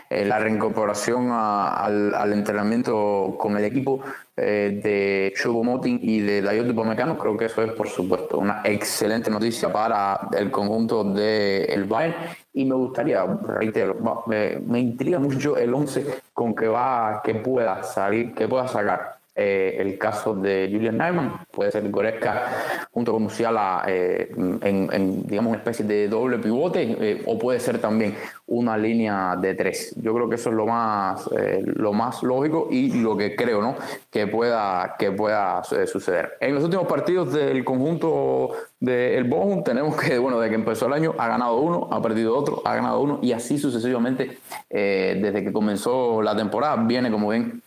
eh, 0.08 0.24
la 0.24 0.38
reincorporación 0.38 1.32
al, 1.32 2.14
al, 2.14 2.32
entrenamiento 2.32 3.34
con 3.36 3.56
el 3.56 3.64
equipo 3.64 4.00
eh, 4.36 4.80
de 4.80 5.34
Chubo 5.36 5.64
Motin 5.64 5.98
y 6.00 6.20
de 6.20 6.40
Dayot 6.40 6.72
Pomecano, 6.72 7.18
creo 7.18 7.36
que 7.36 7.46
eso 7.46 7.62
es, 7.64 7.72
por 7.72 7.88
supuesto, 7.88 8.38
una 8.38 8.62
excelente 8.62 9.28
noticia 9.28 9.72
para 9.72 10.28
el 10.38 10.52
conjunto 10.52 11.02
del 11.02 11.68
el 11.68 11.84
Bayern. 11.84 12.14
Y 12.52 12.64
me 12.64 12.76
gustaría, 12.76 13.26
reitero, 13.26 13.96
me, 14.28 14.60
me 14.60 14.78
intriga 14.78 15.18
mucho 15.18 15.56
el 15.56 15.74
11 15.74 16.06
con 16.32 16.54
que 16.54 16.68
va, 16.68 17.22
que 17.24 17.34
pueda 17.34 17.82
salir, 17.82 18.34
que 18.34 18.46
pueda 18.46 18.68
sacar 18.68 19.17
eh, 19.40 19.76
el 19.78 19.96
caso 19.98 20.34
de 20.34 20.68
Julian 20.68 20.98
Nyman, 20.98 21.46
puede 21.52 21.70
ser 21.70 21.88
Goretzka 21.88 22.88
junto 22.90 23.12
con 23.12 23.22
Musiala 23.22 23.84
eh, 23.86 24.32
en, 24.34 25.26
digamos, 25.28 25.50
una 25.50 25.58
especie 25.58 25.84
de 25.84 26.08
doble 26.08 26.38
pivote, 26.38 26.96
eh, 27.00 27.22
o 27.24 27.38
puede 27.38 27.60
ser 27.60 27.78
también 27.78 28.16
una 28.48 28.76
línea 28.76 29.36
de 29.36 29.54
tres. 29.54 29.94
Yo 30.02 30.12
creo 30.12 30.28
que 30.28 30.34
eso 30.34 30.50
es 30.50 30.56
lo 30.56 30.66
más, 30.66 31.30
lo 31.62 31.92
más 31.92 32.22
lógico 32.24 32.66
y 32.68 33.00
lo 33.00 33.16
que 33.16 33.36
creo 33.36 33.62
¿no? 33.62 33.76
que 34.10 34.26
pueda, 34.26 34.96
que 34.98 35.12
pueda 35.12 35.62
suceder. 35.62 36.32
En 36.40 36.56
los 36.56 36.64
últimos 36.64 36.88
partidos 36.88 37.32
del 37.32 37.64
conjunto 37.64 38.50
del 38.80 39.22
Bochum 39.24 39.62
tenemos 39.62 39.94
que, 39.94 40.18
bueno, 40.18 40.40
desde 40.40 40.50
que 40.50 40.56
empezó 40.56 40.86
el 40.86 40.94
año 40.94 41.14
ha 41.16 41.28
ganado 41.28 41.58
uno, 41.58 41.88
ha 41.92 42.02
perdido 42.02 42.36
otro, 42.36 42.62
ha 42.64 42.74
ganado 42.74 43.00
uno 43.00 43.20
y 43.22 43.32
así 43.32 43.56
sucesivamente 43.58 44.38
desde 44.68 45.44
que 45.44 45.52
comenzó 45.52 46.22
la 46.22 46.34
temporada. 46.34 46.76
Viene, 46.76 47.10
como 47.10 47.28
ven, 47.28 47.62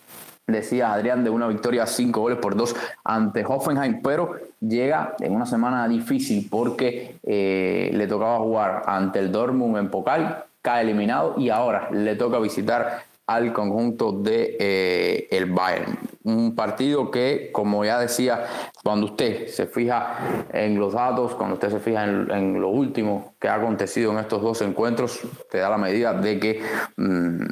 decía 0.52 0.94
Adrián, 0.94 1.24
de 1.24 1.30
una 1.30 1.48
victoria 1.48 1.86
5 1.86 2.20
goles 2.20 2.38
por 2.40 2.56
2 2.56 2.76
ante 3.04 3.46
Hoffenheim, 3.46 4.02
pero 4.02 4.36
llega 4.60 5.16
en 5.20 5.34
una 5.34 5.46
semana 5.46 5.88
difícil 5.88 6.48
porque 6.50 7.16
eh, 7.24 7.92
le 7.94 8.08
tocaba 8.08 8.40
jugar 8.40 8.84
ante 8.86 9.20
el 9.20 9.32
Dortmund 9.32 9.78
en 9.78 9.90
Pokal, 9.90 10.46
cae 10.62 10.84
eliminado 10.84 11.36
y 11.38 11.50
ahora 11.50 11.90
le 11.92 12.16
toca 12.16 12.40
visitar 12.40 13.04
al 13.28 13.54
conjunto 13.54 14.12
de 14.12 14.58
eh, 14.60 15.28
el 15.32 15.46
Bayern. 15.46 15.98
Un 16.24 16.54
partido 16.56 17.10
que, 17.10 17.50
como 17.52 17.86
ya 17.86 18.00
decía, 18.00 18.46
cuando 18.84 19.08
usted 19.08 19.48
se 19.48 19.68
fija 19.68 20.46
en 20.52 20.78
los 20.78 20.94
datos, 20.94 21.36
cuando 21.36 21.56
usted 21.56 21.70
se 21.70 21.80
fija 21.80 22.04
en, 22.04 22.60
lo 22.60 22.70
último 22.70 23.34
que 23.40 23.48
ha 23.48 23.56
acontecido 23.56 24.12
en 24.12 24.20
estos 24.20 24.42
dos 24.42 24.62
encuentros, 24.62 25.22
te 25.50 25.60
da 25.60 25.70
la 25.70 25.78
medida 25.78 26.14
de 26.14 26.40
que 26.40 26.62
mm, 26.98 27.46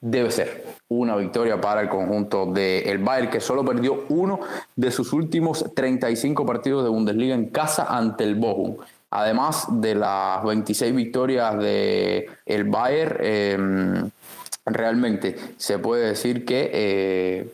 debe 0.00 0.30
ser 0.30 0.77
una 0.88 1.16
victoria 1.16 1.60
para 1.60 1.82
el 1.82 1.88
conjunto 1.88 2.46
del 2.46 2.86
el 2.86 2.98
Bayern, 2.98 3.30
que 3.30 3.40
solo 3.40 3.64
perdió 3.64 4.04
uno 4.08 4.40
de 4.74 4.90
sus 4.90 5.12
últimos 5.12 5.64
35 5.74 6.46
partidos 6.46 6.84
de 6.84 6.90
Bundesliga 6.90 7.34
en 7.34 7.50
casa 7.50 7.86
ante 7.88 8.24
el 8.24 8.36
Bochum. 8.36 8.76
Además 9.10 9.66
de 9.70 9.94
las 9.94 10.42
26 10.44 10.94
victorias 10.94 11.58
de 11.58 12.28
el 12.44 12.64
Bayern, 12.64 13.16
em, 13.20 14.10
realmente 14.66 15.36
se 15.56 15.78
puede 15.78 16.08
decir 16.08 16.44
que, 16.44 16.70
eh, 16.72 17.48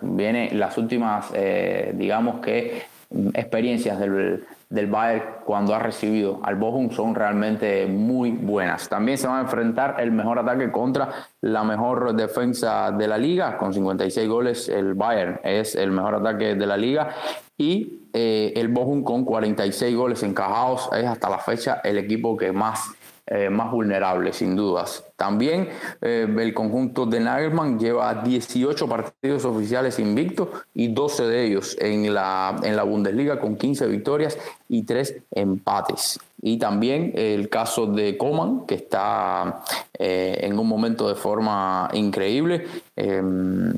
viene 0.00 0.50
las 0.54 0.78
últimas, 0.78 1.26
eh, 1.34 1.92
digamos 1.94 2.40
que 2.40 2.86
experiencias 3.34 3.98
del, 3.98 4.44
del 4.70 4.86
Bayern 4.86 5.24
cuando 5.44 5.74
ha 5.74 5.78
recibido 5.78 6.40
al 6.42 6.56
Bochum 6.56 6.90
son 6.90 7.14
realmente 7.14 7.86
muy 7.86 8.32
buenas. 8.32 8.88
También 8.88 9.16
se 9.16 9.26
va 9.26 9.38
a 9.38 9.40
enfrentar 9.40 9.96
el 9.98 10.12
mejor 10.12 10.38
ataque 10.38 10.70
contra 10.70 11.08
la 11.40 11.64
mejor 11.64 12.14
defensa 12.14 12.90
de 12.90 13.08
la 13.08 13.16
liga, 13.16 13.56
con 13.56 13.72
56 13.72 14.28
goles 14.28 14.68
el 14.68 14.94
Bayern 14.94 15.40
es 15.42 15.74
el 15.74 15.90
mejor 15.90 16.16
ataque 16.16 16.54
de 16.54 16.66
la 16.66 16.76
liga 16.76 17.14
y 17.56 18.08
eh, 18.12 18.52
el 18.56 18.68
Bochum 18.68 19.02
con 19.02 19.24
46 19.24 19.96
goles 19.96 20.22
encajados 20.22 20.88
es 20.96 21.06
hasta 21.06 21.28
la 21.28 21.38
fecha 21.38 21.80
el 21.82 21.98
equipo 21.98 22.36
que 22.36 22.52
más 22.52 22.92
eh, 23.30 23.50
más 23.50 23.70
vulnerables, 23.70 24.36
sin 24.36 24.56
dudas. 24.56 25.04
También 25.14 25.68
eh, 26.00 26.26
el 26.38 26.54
conjunto 26.54 27.04
de 27.04 27.20
Nagelman 27.20 27.78
lleva 27.78 28.14
18 28.14 28.88
partidos 28.88 29.44
oficiales 29.44 29.98
invictos 29.98 30.48
y 30.72 30.88
12 30.88 31.24
de 31.24 31.44
ellos 31.44 31.76
en 31.78 32.14
la, 32.14 32.58
en 32.62 32.74
la 32.74 32.84
Bundesliga 32.84 33.38
con 33.38 33.56
15 33.56 33.86
victorias 33.88 34.38
y 34.70 34.84
3 34.84 35.16
empates. 35.32 36.18
Y 36.40 36.58
también 36.58 37.12
el 37.16 37.50
caso 37.50 37.86
de 37.86 38.16
Coman, 38.16 38.64
que 38.64 38.76
está 38.76 39.62
eh, 39.92 40.38
en 40.40 40.58
un 40.58 40.66
momento 40.66 41.06
de 41.06 41.14
forma 41.14 41.90
increíble. 41.92 42.66
Em, 42.96 43.74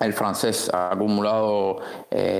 el 0.00 0.12
francés 0.14 0.70
ha 0.72 0.92
acumulado 0.92 1.80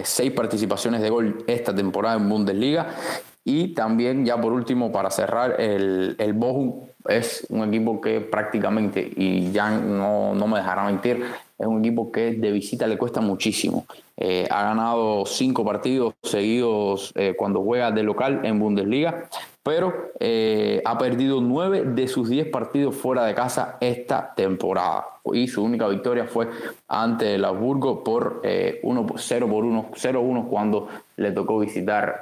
seis 0.02 0.32
participaciones 0.32 1.02
de 1.02 1.10
gol 1.10 1.44
esta 1.46 1.74
temporada 1.74 2.16
en 2.16 2.26
Bundesliga 2.26 2.96
y 3.44 3.68
también, 3.68 4.24
ya 4.24 4.40
por 4.40 4.52
último, 4.52 4.92
para 4.92 5.10
cerrar, 5.10 5.60
el, 5.60 6.16
el 6.18 6.32
Bochum 6.34 6.86
es 7.08 7.46
un 7.48 7.68
equipo 7.68 8.00
que 8.00 8.20
prácticamente, 8.20 9.10
y 9.16 9.50
ya 9.52 9.70
no, 9.70 10.34
no 10.34 10.46
me 10.46 10.58
dejará 10.58 10.84
mentir, 10.84 11.24
es 11.58 11.66
un 11.66 11.80
equipo 11.80 12.12
que 12.12 12.32
de 12.32 12.52
visita 12.52 12.86
le 12.86 12.98
cuesta 12.98 13.20
muchísimo. 13.20 13.86
Eh, 14.16 14.46
ha 14.50 14.64
ganado 14.64 15.24
cinco 15.24 15.64
partidos 15.64 16.14
seguidos 16.22 17.12
eh, 17.14 17.34
cuando 17.36 17.62
juega 17.62 17.90
de 17.90 18.02
local 18.02 18.40
en 18.44 18.58
Bundesliga, 18.58 19.28
pero 19.62 20.12
eh, 20.18 20.80
ha 20.84 20.96
perdido 20.96 21.40
nueve 21.40 21.82
de 21.84 22.08
sus 22.08 22.28
diez 22.28 22.46
partidos 22.48 22.94
fuera 22.94 23.24
de 23.24 23.34
casa 23.34 23.76
esta 23.80 24.34
temporada. 24.34 25.06
Y 25.32 25.48
su 25.48 25.62
única 25.62 25.86
victoria 25.86 26.24
fue 26.24 26.48
ante 26.88 27.34
el 27.34 27.44
Habsburgo 27.44 28.02
por 28.02 28.40
0 28.42 28.80
por 28.82 29.64
1, 29.64 29.90
0-1 29.92 30.48
cuando 30.48 30.88
le 31.16 31.32
tocó 31.32 31.58
visitar 31.58 32.18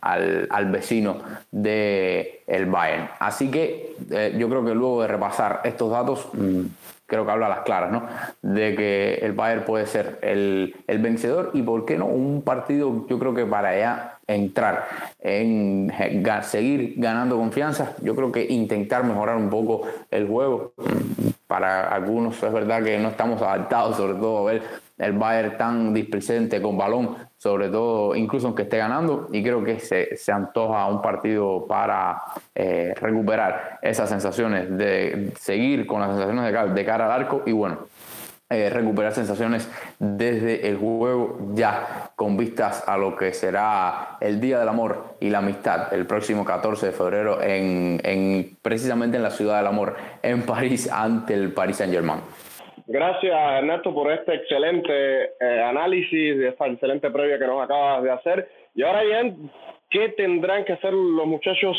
al, 0.00 0.46
al, 0.48 0.70
vecino 0.70 1.16
el 1.52 2.66
Bayern. 2.66 3.10
Así 3.18 3.50
que 3.50 3.96
yo 4.38 4.48
creo 4.48 4.64
que 4.64 4.74
luego 4.74 5.02
de 5.02 5.08
repasar 5.08 5.62
estos 5.64 5.90
datos, 5.90 6.28
mm, 6.32 6.60
creo 7.06 7.26
que 7.26 7.32
habla 7.32 7.46
a 7.46 7.50
las 7.50 7.60
claras, 7.60 7.90
¿no? 7.90 8.06
De 8.40 8.74
que 8.74 9.14
el 9.16 9.32
Bayern 9.32 9.64
puede 9.64 9.86
ser 9.86 10.18
el, 10.22 10.76
el, 10.86 10.98
vencedor 10.98 11.50
y, 11.52 11.62
¿por 11.62 11.84
qué 11.84 11.98
no? 11.98 12.06
Un 12.06 12.42
partido, 12.42 13.06
yo 13.08 13.18
creo 13.18 13.34
que 13.34 13.44
para 13.44 13.70
allá 13.70 14.18
entrar 14.34 14.86
en 15.20 15.92
seguir 16.42 16.94
ganando 16.96 17.36
confianza, 17.36 17.94
yo 18.02 18.14
creo 18.14 18.32
que 18.32 18.44
intentar 18.44 19.04
mejorar 19.04 19.36
un 19.36 19.50
poco 19.50 19.82
el 20.10 20.26
juego. 20.26 20.72
Para 21.46 21.88
algunos 21.88 22.42
es 22.42 22.52
verdad 22.52 22.82
que 22.82 22.98
no 22.98 23.08
estamos 23.08 23.40
adaptados, 23.42 23.96
sobre 23.96 24.14
todo 24.14 24.44
ver 24.44 24.62
el 24.98 25.12
Bayern 25.12 25.58
tan 25.58 25.92
displicente 25.92 26.62
con 26.62 26.78
balón, 26.78 27.16
sobre 27.36 27.68
todo 27.68 28.14
incluso 28.14 28.46
aunque 28.46 28.62
esté 28.62 28.78
ganando, 28.78 29.28
y 29.32 29.42
creo 29.42 29.64
que 29.64 29.80
se, 29.80 30.16
se 30.16 30.32
antoja 30.32 30.86
un 30.86 31.02
partido 31.02 31.66
para 31.66 32.22
eh, 32.54 32.94
recuperar 33.00 33.80
esas 33.82 34.08
sensaciones, 34.08 34.76
de 34.76 35.32
seguir 35.38 35.86
con 35.86 36.00
las 36.00 36.10
sensaciones 36.10 36.44
de, 36.44 36.72
de 36.72 36.84
cara 36.84 37.06
al 37.06 37.22
arco 37.22 37.42
y 37.44 37.52
bueno, 37.52 37.78
eh, 38.52 38.70
recuperar 38.70 39.12
sensaciones 39.12 39.70
desde 39.98 40.68
el 40.68 40.76
juego 40.76 41.38
ya 41.54 42.10
con 42.16 42.36
vistas 42.36 42.88
a 42.88 42.96
lo 42.96 43.16
que 43.16 43.32
será 43.32 44.18
el 44.20 44.40
Día 44.40 44.58
del 44.58 44.68
Amor 44.68 45.16
y 45.20 45.30
la 45.30 45.38
Amistad 45.38 45.92
el 45.94 46.06
próximo 46.06 46.44
14 46.44 46.86
de 46.86 46.92
febrero 46.92 47.42
en, 47.42 48.00
en 48.04 48.56
precisamente 48.62 49.16
en 49.16 49.22
la 49.22 49.30
Ciudad 49.30 49.58
del 49.58 49.66
Amor 49.66 49.96
en 50.22 50.42
París 50.42 50.90
ante 50.92 51.34
el 51.34 51.52
Paris 51.52 51.76
Saint 51.76 51.92
Germain. 51.92 52.20
Gracias 52.86 53.32
Ernesto 53.32 53.94
por 53.94 54.10
este 54.10 54.34
excelente 54.34 55.24
eh, 55.40 55.62
análisis, 55.62 56.36
esta 56.40 56.66
excelente 56.66 57.10
previa 57.10 57.38
que 57.38 57.46
nos 57.46 57.62
acabas 57.62 58.02
de 58.02 58.10
hacer. 58.10 58.48
Y 58.74 58.82
ahora 58.82 59.02
bien, 59.02 59.50
¿qué 59.92 60.08
tendrán 60.16 60.64
que 60.64 60.72
hacer 60.72 60.92
los 60.92 61.26
muchachos 61.26 61.76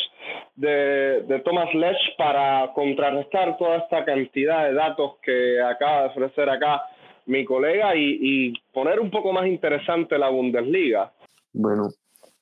de, 0.56 1.24
de 1.28 1.40
Thomas 1.44 1.74
Lech 1.74 1.98
para 2.18 2.72
contrarrestar 2.74 3.58
toda 3.58 3.78
esta 3.78 4.06
cantidad 4.06 4.66
de 4.66 4.74
datos 4.74 5.16
que 5.24 5.62
acaba 5.62 6.04
de 6.04 6.08
ofrecer 6.10 6.50
acá 6.50 6.84
mi 7.26 7.44
colega 7.46 7.96
y, 7.96 8.20
y 8.22 8.54
poner 8.72 9.00
un 9.00 9.10
poco 9.10 9.34
más 9.34 9.48
interesante 9.48 10.18
la 10.18 10.30
Bundesliga? 10.30 11.12
Bueno, 11.54 11.90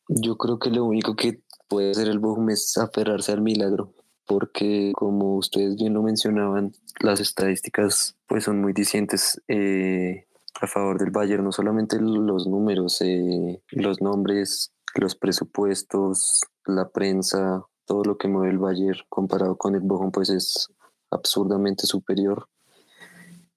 yo 0.08 0.36
creo 0.36 0.60
que 0.60 0.70
lo 0.70 0.86
único 0.86 1.16
que 1.16 1.40
puede 1.68 1.92
hacer 1.92 2.08
el 2.08 2.20
Bochum 2.20 2.50
es 2.50 2.78
aferrarse 2.78 3.32
al 3.32 3.42
milagro, 3.42 3.94
porque 4.28 4.92
como 4.94 5.38
ustedes 5.38 5.76
bien 5.78 5.94
lo 5.94 6.04
mencionaban, 6.04 6.74
las 7.00 7.20
estadísticas 7.20 8.18
pues 8.28 8.44
son 8.44 8.62
muy 8.62 8.74
dicientes 8.74 9.42
eh, 9.48 10.26
a 10.60 10.68
favor 10.68 11.00
del 11.00 11.12
Bayern, 11.12 11.44
no 11.44 11.52
solamente 11.52 11.98
los 12.00 12.48
números, 12.48 13.02
eh, 13.02 13.62
los 13.72 14.02
nombres, 14.02 14.74
los 14.96 15.16
presupuestos, 15.16 16.42
la 16.66 16.90
prensa, 16.90 17.66
todo 17.86 18.04
lo 18.04 18.18
que 18.18 18.28
mueve 18.28 18.52
el 18.52 18.58
Bayern 18.58 19.00
comparado 19.10 19.58
con 19.58 19.76
el 19.76 19.82
Bochum 19.82 20.12
pues 20.12 20.30
es 20.30 20.70
absurdamente 21.10 21.86
superior. 21.86 22.48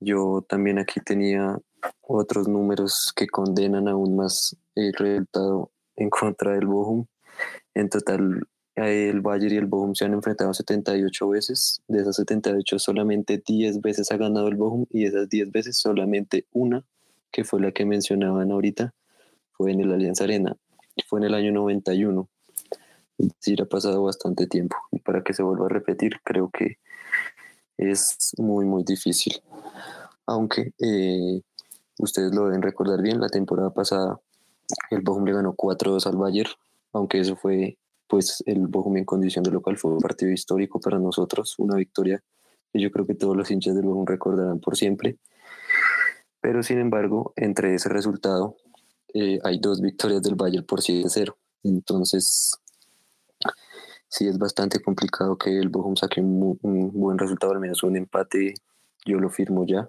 Yo 0.00 0.44
también 0.48 0.78
aquí 0.78 1.00
tenía 1.00 1.58
otros 2.00 2.48
números 2.48 3.12
que 3.14 3.26
condenan 3.26 3.88
aún 3.88 4.16
más 4.16 4.56
el 4.74 4.92
resultado 4.92 5.70
en 5.96 6.10
contra 6.10 6.52
del 6.52 6.66
Bochum. 6.66 7.06
En 7.74 7.88
total, 7.88 8.46
el 8.74 9.20
Bayern 9.20 9.54
y 9.54 9.58
el 9.58 9.66
Bochum 9.66 9.94
se 9.94 10.04
han 10.04 10.14
enfrentado 10.14 10.52
78 10.52 11.28
veces. 11.28 11.82
De 11.88 12.00
esas 12.00 12.16
78, 12.16 12.78
solamente 12.78 13.42
10 13.44 13.80
veces 13.80 14.10
ha 14.10 14.16
ganado 14.16 14.48
el 14.48 14.56
Bochum 14.56 14.86
y 14.90 15.04
esas 15.06 15.28
10 15.28 15.52
veces 15.52 15.78
solamente 15.78 16.46
una, 16.52 16.84
que 17.30 17.44
fue 17.44 17.60
la 17.60 17.72
que 17.72 17.84
mencionaban 17.84 18.50
ahorita, 18.50 18.94
fue 19.52 19.72
en 19.72 19.80
el 19.80 19.92
Alianza 19.92 20.24
Arena. 20.24 20.56
Fue 21.06 21.20
en 21.20 21.24
el 21.24 21.34
año 21.34 21.52
91. 21.52 22.28
Es 23.18 23.28
decir, 23.28 23.62
ha 23.62 23.66
pasado 23.66 24.02
bastante 24.02 24.46
tiempo. 24.46 24.76
Y 24.90 25.00
para 25.00 25.22
que 25.22 25.34
se 25.34 25.42
vuelva 25.42 25.66
a 25.66 25.68
repetir, 25.68 26.20
creo 26.24 26.50
que 26.50 26.78
es 27.76 28.32
muy, 28.38 28.64
muy 28.64 28.84
difícil. 28.84 29.42
Aunque 30.26 30.72
eh, 30.78 31.42
ustedes 31.98 32.34
lo 32.34 32.46
deben 32.46 32.62
recordar 32.62 33.02
bien, 33.02 33.20
la 33.20 33.28
temporada 33.28 33.70
pasada 33.70 34.18
el 34.90 35.02
Bochum 35.02 35.24
le 35.24 35.32
ganó 35.32 35.54
4-2 35.54 36.06
al 36.06 36.16
Bayern, 36.16 36.50
aunque 36.92 37.20
eso 37.20 37.36
fue, 37.36 37.78
pues 38.08 38.42
el 38.46 38.66
Bochum 38.66 38.96
en 38.96 39.04
condición 39.04 39.44
de 39.44 39.50
local 39.50 39.76
fue 39.76 39.92
un 39.92 40.00
partido 40.00 40.30
histórico 40.30 40.80
para 40.80 40.98
nosotros, 40.98 41.54
una 41.58 41.76
victoria 41.76 42.22
que 42.72 42.80
yo 42.80 42.90
creo 42.90 43.06
que 43.06 43.14
todos 43.14 43.36
los 43.36 43.50
hinchas 43.50 43.74
del 43.74 43.84
Bochum 43.84 44.06
recordarán 44.06 44.60
por 44.60 44.76
siempre. 44.76 45.18
Pero 46.40 46.62
sin 46.62 46.78
embargo, 46.78 47.32
entre 47.36 47.74
ese 47.74 47.88
resultado 47.88 48.56
eh, 49.14 49.38
hay 49.42 49.58
dos 49.58 49.80
victorias 49.80 50.22
del 50.22 50.34
Bayern 50.34 50.66
por 50.66 50.80
7-0. 50.80 51.34
Entonces, 51.62 52.60
sí 54.08 54.28
es 54.28 54.36
bastante 54.38 54.80
complicado 54.80 55.38
que 55.38 55.58
el 55.58 55.70
Bochum 55.70 55.96
saque 55.96 56.20
un, 56.20 56.58
un 56.62 56.92
buen 56.92 57.18
resultado, 57.18 57.52
al 57.52 57.60
menos 57.60 57.82
un 57.82 57.96
empate, 57.96 58.54
yo 59.06 59.18
lo 59.18 59.30
firmo 59.30 59.64
ya 59.66 59.88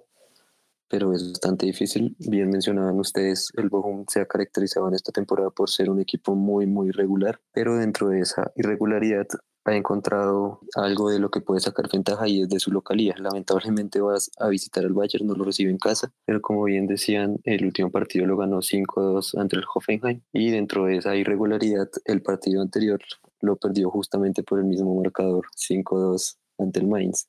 pero 0.87 1.13
es 1.13 1.31
bastante 1.31 1.65
difícil. 1.65 2.15
Bien 2.19 2.49
mencionaban 2.49 2.99
ustedes, 2.99 3.51
el 3.57 3.69
Bochum 3.69 4.05
se 4.07 4.21
ha 4.21 4.25
caracterizado 4.25 4.87
en 4.87 4.93
esta 4.93 5.11
temporada 5.11 5.49
por 5.49 5.69
ser 5.69 5.89
un 5.89 5.99
equipo 5.99 6.35
muy, 6.35 6.67
muy 6.67 6.91
regular, 6.91 7.39
pero 7.51 7.75
dentro 7.75 8.09
de 8.09 8.19
esa 8.21 8.51
irregularidad 8.55 9.25
ha 9.65 9.75
encontrado 9.75 10.59
algo 10.75 11.09
de 11.09 11.19
lo 11.19 11.29
que 11.29 11.41
puede 11.41 11.59
sacar 11.59 11.89
ventaja 11.91 12.27
y 12.27 12.43
es 12.43 12.49
de 12.49 12.59
su 12.59 12.71
localidad. 12.71 13.17
Lamentablemente 13.17 13.99
vas 13.99 14.31
a 14.39 14.47
visitar 14.47 14.85
al 14.85 14.93
Bayern, 14.93 15.27
no 15.27 15.33
lo 15.33 15.43
recibe 15.43 15.71
en 15.71 15.77
casa, 15.77 16.11
pero 16.25 16.41
como 16.41 16.63
bien 16.63 16.87
decían, 16.87 17.39
el 17.43 17.65
último 17.65 17.89
partido 17.89 18.25
lo 18.25 18.37
ganó 18.37 18.61
5-2 18.61 19.39
ante 19.39 19.57
el 19.57 19.63
Hoffenheim 19.73 20.21
y 20.31 20.51
dentro 20.51 20.85
de 20.85 20.97
esa 20.97 21.15
irregularidad 21.15 21.89
el 22.05 22.21
partido 22.21 22.61
anterior 22.61 23.01
lo 23.41 23.57
perdió 23.57 23.89
justamente 23.89 24.43
por 24.43 24.59
el 24.59 24.65
mismo 24.65 24.95
marcador, 24.95 25.47
5-2 25.55 26.37
ante 26.57 26.79
el 26.79 26.87
Mainz 26.87 27.27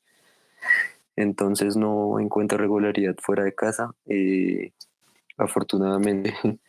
entonces 1.17 1.77
no 1.77 2.21
encuentra 2.21 2.59
regularidad 2.59 3.17
fuera 3.21 3.43
de 3.43 3.55
casa. 3.55 3.95
Eh, 4.07 4.73
afortunadamente, 5.39 6.35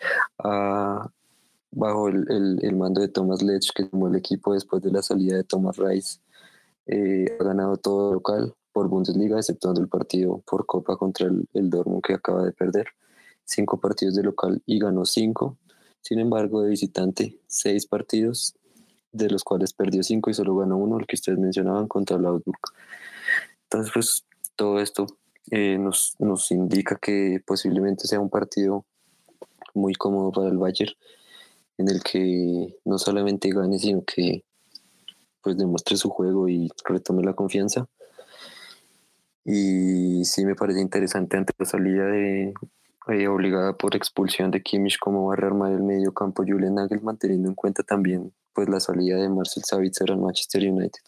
bajo 1.77 2.07
el, 2.09 2.75
mando 2.75 3.01
de 3.01 3.07
Thomas 3.07 3.43
Lech, 3.43 3.71
que 3.73 3.83
tomó 3.83 4.07
el 4.07 4.15
equipo 4.15 4.53
después 4.53 4.81
de 4.81 4.91
la 4.91 5.03
salida 5.03 5.37
de 5.37 5.43
Thomas 5.43 5.77
Rice, 5.77 6.19
eh, 6.87 7.37
ha 7.39 7.43
ganado 7.43 7.77
todo 7.77 8.13
local 8.13 8.55
por 8.71 8.89
Bundesliga, 8.89 9.37
exceptuando 9.37 9.79
el 9.81 9.87
partido 9.87 10.41
por 10.45 10.65
Copa 10.65 10.97
contra 10.97 11.27
el, 11.27 11.47
el 11.53 11.69
Dortmund 11.69 12.01
que 12.01 12.13
acaba 12.13 12.43
de 12.43 12.51
perder. 12.51 12.87
Cinco 13.43 13.79
partidos 13.79 14.15
de 14.15 14.23
local 14.23 14.61
y 14.65 14.79
ganó 14.79 15.05
cinco. 15.05 15.57
Sin 16.01 16.19
embargo, 16.19 16.61
de 16.61 16.69
visitante, 16.69 17.39
seis 17.47 17.85
partidos, 17.85 18.55
de 19.11 19.29
los 19.29 19.43
cuales 19.43 19.73
perdió 19.73 20.03
cinco 20.03 20.29
y 20.29 20.33
solo 20.33 20.55
ganó 20.55 20.77
uno, 20.77 20.99
el 20.99 21.05
que 21.05 21.15
ustedes 21.15 21.37
mencionaban, 21.37 21.87
contra 21.87 22.17
el 22.17 22.25
Augsburg. 22.25 22.59
Entonces, 23.63 23.91
pues 23.93 24.25
todo 24.55 24.79
esto 24.79 25.05
eh, 25.51 25.77
nos, 25.77 26.15
nos 26.19 26.49
indica 26.51 26.97
que 26.99 27.41
posiblemente 27.45 28.07
sea 28.07 28.19
un 28.19 28.29
partido 28.29 28.85
muy 29.73 29.93
cómodo 29.93 30.31
para 30.31 30.49
el 30.49 30.57
Bayern, 30.57 30.93
en 31.77 31.89
el 31.89 32.01
que 32.03 32.75
no 32.85 32.97
solamente 32.97 33.49
gane, 33.49 33.79
sino 33.79 34.03
que 34.03 34.43
pues 35.41 35.57
demuestre 35.57 35.95
su 35.97 36.09
juego 36.09 36.49
y 36.49 36.69
retome 36.85 37.23
la 37.23 37.33
confianza. 37.33 37.87
Y 39.45 40.25
sí 40.25 40.45
me 40.45 40.55
parece 40.55 40.81
interesante 40.81 41.37
ante 41.37 41.53
la 41.57 41.65
salida 41.65 42.05
de 42.05 42.53
eh, 43.07 43.27
obligada 43.29 43.77
por 43.77 43.95
expulsión 43.95 44.51
de 44.51 44.61
Kimmich 44.61 44.99
como 44.99 45.27
va 45.27 45.33
a 45.33 45.37
rearmar 45.37 45.71
el 45.71 45.83
medio 45.83 46.13
campo 46.13 46.43
Julian 46.45 46.75
Nagelsmann, 46.75 47.17
teniendo 47.17 47.47
en 47.47 47.55
cuenta 47.55 47.83
también 47.83 48.33
pues 48.53 48.67
la 48.67 48.81
salida 48.81 49.17
de 49.17 49.29
Marcel 49.29 49.63
Savitzer 49.63 50.11
al 50.11 50.17
Manchester 50.17 50.69
United. 50.69 50.99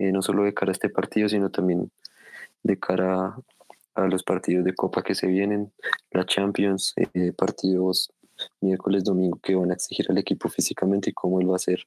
Eh, 0.00 0.10
no 0.10 0.22
solo 0.22 0.42
de 0.42 0.54
cara 0.54 0.70
a 0.70 0.72
este 0.72 0.88
partido, 0.88 1.28
sino 1.28 1.50
también 1.50 1.92
de 2.64 2.78
cara 2.78 3.36
a 3.94 4.06
los 4.06 4.24
partidos 4.24 4.64
de 4.64 4.74
Copa 4.74 5.02
que 5.02 5.14
se 5.14 5.28
vienen, 5.28 5.72
la 6.10 6.26
Champions, 6.26 6.94
eh, 7.14 7.32
partidos 7.32 8.10
miércoles, 8.60 9.04
domingo 9.04 9.38
que 9.42 9.54
van 9.54 9.70
a 9.70 9.74
exigir 9.74 10.06
al 10.10 10.18
equipo 10.18 10.48
físicamente 10.48 11.10
y 11.10 11.12
cómo 11.12 11.40
él 11.40 11.48
va 11.48 11.54
a 11.54 11.56
hacer 11.56 11.86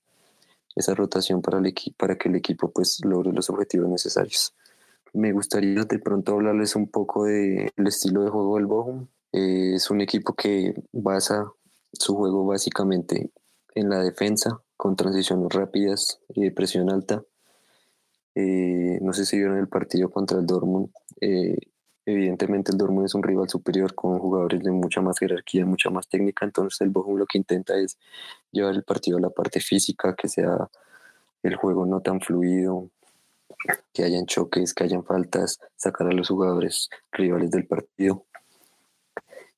esa 0.76 0.94
rotación 0.94 1.42
para, 1.42 1.60
el 1.60 1.74
para 1.98 2.18
que 2.18 2.30
el 2.30 2.36
equipo 2.36 2.72
pues 2.72 3.00
logre 3.04 3.32
los 3.32 3.50
objetivos 3.50 3.90
necesarios. 3.90 4.54
Me 5.14 5.32
gustaría 5.32 5.84
de 5.84 6.00
pronto 6.00 6.34
hablarles 6.34 6.76
un 6.76 6.88
poco 6.88 7.26
del 7.26 7.72
estilo 7.86 8.24
de 8.24 8.30
juego 8.30 8.58
del 8.58 8.66
Bochum. 8.66 9.08
Eh, 9.32 9.76
es 9.76 9.90
un 9.90 10.02
equipo 10.02 10.34
que 10.34 10.74
basa 10.92 11.52
su 11.94 12.16
juego 12.16 12.46
básicamente 12.46 13.32
en 13.74 13.90
la 13.90 14.04
defensa, 14.04 14.62
con 14.76 14.96
transiciones 14.96 15.54
rápidas 15.54 16.20
y 16.34 16.44
de 16.44 16.52
presión 16.52 16.90
alta, 16.90 17.24
eh, 18.36 19.00
no 19.02 19.14
sé 19.14 19.26
si 19.26 19.38
vieron 19.38 19.58
el 19.58 19.70
partido 19.70 20.10
contra 20.10 20.38
el 20.38 20.46
Dortmund. 20.46 20.90
Eh, 21.22 21.58
evidentemente 22.06 22.72
el 22.72 22.78
Dortmund 22.78 23.06
es 23.06 23.16
un 23.16 23.24
rival 23.24 23.50
superior 23.50 23.96
con 23.96 24.20
jugadores 24.20 24.64
de 24.64 24.72
mucha 24.72 25.02
más 25.02 25.18
jerarquía, 25.20 25.66
mucha 25.66 25.90
más 25.90 26.08
técnica. 26.08 26.46
Entonces 26.46 26.80
el 26.82 26.90
Bochum 26.90 27.18
lo 27.18 27.26
que 27.26 27.38
intenta 27.38 27.76
es 27.78 27.98
llevar 28.52 28.76
el 28.76 28.84
partido 28.84 29.18
a 29.18 29.22
la 29.22 29.30
parte 29.30 29.60
física, 29.60 30.16
que 30.16 30.28
sea 30.28 30.70
el 31.44 31.56
juego 31.56 31.86
no 31.86 32.02
tan 32.02 32.22
fluido, 32.22 32.90
que 33.94 34.04
hayan 34.04 34.26
choques, 34.26 34.74
que 34.74 34.84
hayan 34.84 35.04
faltas, 35.04 35.60
sacar 35.76 36.08
a 36.08 36.12
los 36.12 36.30
jugadores 36.30 36.90
rivales 37.12 37.52
del 37.52 37.66
partido 37.66 38.26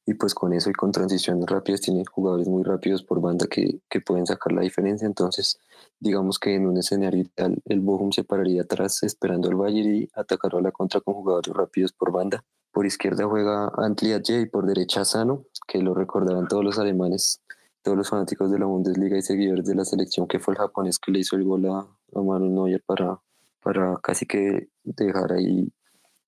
y 0.07 0.13
pues 0.13 0.33
con 0.33 0.53
eso 0.53 0.69
y 0.69 0.73
con 0.73 0.93
transiciones 0.93 1.45
rápidas 1.47 1.81
tiene 1.81 2.05
jugadores 2.05 2.47
muy 2.47 2.63
rápidos 2.63 3.03
por 3.03 3.19
banda 3.19 3.45
que, 3.45 3.81
que, 3.89 3.99
pueden 3.99 4.25
sacar 4.25 4.53
la 4.53 4.61
diferencia. 4.61 5.05
Entonces, 5.05 5.59
digamos 5.99 6.39
que 6.39 6.55
en 6.55 6.65
un 6.65 6.77
escenario 6.77 7.25
el 7.65 7.81
Bochum 7.81 8.13
se 8.13 8.23
pararía 8.23 8.61
atrás 8.61 9.03
esperando 9.03 9.49
al 9.49 9.55
Bayern 9.55 9.95
y 9.95 10.09
atacará 10.15 10.59
a 10.59 10.61
la 10.61 10.71
contra 10.71 11.01
con 11.01 11.13
jugadores 11.13 11.53
rápidos 11.53 11.91
por 11.91 12.13
banda. 12.13 12.45
Por 12.71 12.85
izquierda 12.85 13.25
juega 13.25 13.69
Antli 13.75 14.13
y 14.13 14.45
por 14.45 14.65
derecha 14.65 15.03
Sano, 15.03 15.43
que 15.67 15.81
lo 15.81 15.93
recordarán 15.93 16.47
todos 16.47 16.63
los 16.63 16.79
alemanes 16.79 17.41
todos 17.81 17.97
los 17.97 18.09
fanáticos 18.09 18.51
de 18.51 18.59
la 18.59 18.65
Bundesliga 18.65 19.17
y 19.17 19.21
seguidores 19.21 19.65
de 19.65 19.73
la 19.73 19.85
selección 19.85 20.27
que 20.27 20.39
fue 20.39 20.53
el 20.53 20.57
japonés 20.57 20.99
que 20.99 21.09
le 21.09 21.19
hizo 21.19 21.37
el 21.37 21.45
gol 21.45 21.65
a, 21.67 21.79
a 21.79 22.21
Manu 22.21 22.49
Neuer 22.49 22.83
para, 22.85 23.21
para 23.61 23.97
casi 24.03 24.25
que 24.25 24.67
dejar 24.83 25.31
ahí 25.31 25.71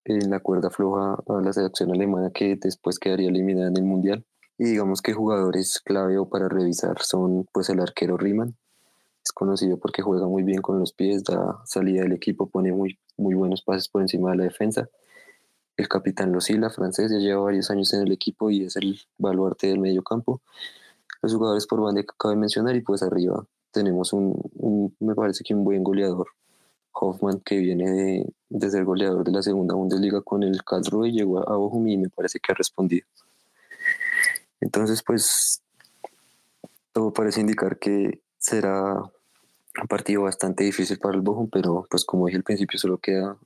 en 0.10 0.30
la 0.30 0.40
cuerda 0.40 0.70
floja 0.70 1.14
a 1.28 1.42
la 1.42 1.54
selección 1.54 1.92
alemana 1.92 2.32
que 2.32 2.56
después 2.56 3.00
quedaría 3.00 3.30
eliminada 3.30 3.70
en 3.70 3.78
el 3.78 3.84
Mundial. 3.84 4.26
Y 4.58 4.66
digamos 4.66 5.02
que 5.02 5.14
jugadores 5.14 5.80
clave 5.84 6.18
o 6.18 6.28
para 6.28 6.50
revisar 6.50 7.02
son 7.02 7.46
pues 7.54 7.70
el 7.70 7.80
arquero 7.80 8.18
Riemann, 8.18 8.58
es 9.24 9.32
conocido 9.32 9.78
porque 9.78 10.02
juega 10.02 10.28
muy 10.28 10.44
bien 10.44 10.62
con 10.62 10.80
los 10.80 10.94
pies, 10.94 11.24
da 11.24 11.62
salida 11.66 12.02
del 12.02 12.14
equipo, 12.14 12.50
pone 12.50 12.72
muy, 12.72 13.00
muy 13.18 13.36
buenos 13.36 13.62
pases 13.62 13.88
por 13.88 14.02
encima 14.02 14.32
de 14.32 14.38
la 14.38 14.44
defensa. 14.44 14.90
El 15.78 15.88
capitán 15.88 16.32
Lucila, 16.32 16.70
francés, 16.70 17.12
ya 17.12 17.20
lleva 17.20 17.42
varios 17.42 17.70
años 17.72 17.94
en 17.94 18.02
el 18.02 18.12
equipo 18.12 18.50
y 18.50 18.64
es 18.66 18.76
el 18.76 19.00
baluarte 19.18 19.68
del 19.68 19.80
medio 19.80 20.04
campo. 20.04 20.42
Los 21.22 21.34
jugadores 21.34 21.68
por 21.68 21.82
banda 21.82 22.02
que 22.02 22.10
acabo 22.14 22.32
de 22.32 22.40
mencionar 22.40 22.76
y 22.76 22.82
pues 22.82 23.04
arriba 23.04 23.46
tenemos 23.72 24.14
un, 24.14 24.96
me 25.00 25.16
parece 25.16 25.44
que 25.44 25.54
un 25.54 25.64
buen 25.64 25.84
goleador, 25.84 26.28
Hoffman, 26.94 27.40
que 27.40 27.58
viene 27.58 27.90
de, 27.92 28.26
desde 28.50 28.80
el 28.80 28.86
goleador 28.86 29.24
de 29.24 29.32
la 29.32 29.42
segunda 29.42 29.76
Bundesliga 29.76 30.22
con 30.22 30.44
el 30.44 30.64
Karlsruhe 30.64 31.12
llegó 31.12 31.48
a 31.50 31.56
Bochum 31.56 31.88
y 31.88 31.98
me 31.98 32.10
parece 32.10 32.40
que 32.40 32.52
ha 32.52 32.56
respondido. 32.56 33.06
Entonces, 34.62 35.04
pues, 35.04 35.62
todo 36.92 37.14
parece 37.14 37.42
indicar 37.42 37.78
que 37.78 38.20
será 38.38 38.96
un 38.96 39.88
partido 39.88 40.24
bastante 40.24 40.64
difícil 40.64 41.00
para 41.00 41.16
el 41.16 41.22
Bochum, 41.22 41.50
pero 41.50 41.86
pues 41.90 42.04
como 42.04 42.26
dije 42.26 42.38
al 42.38 42.44
principio, 42.44 42.80
solo 42.80 42.98
queda 42.98 43.38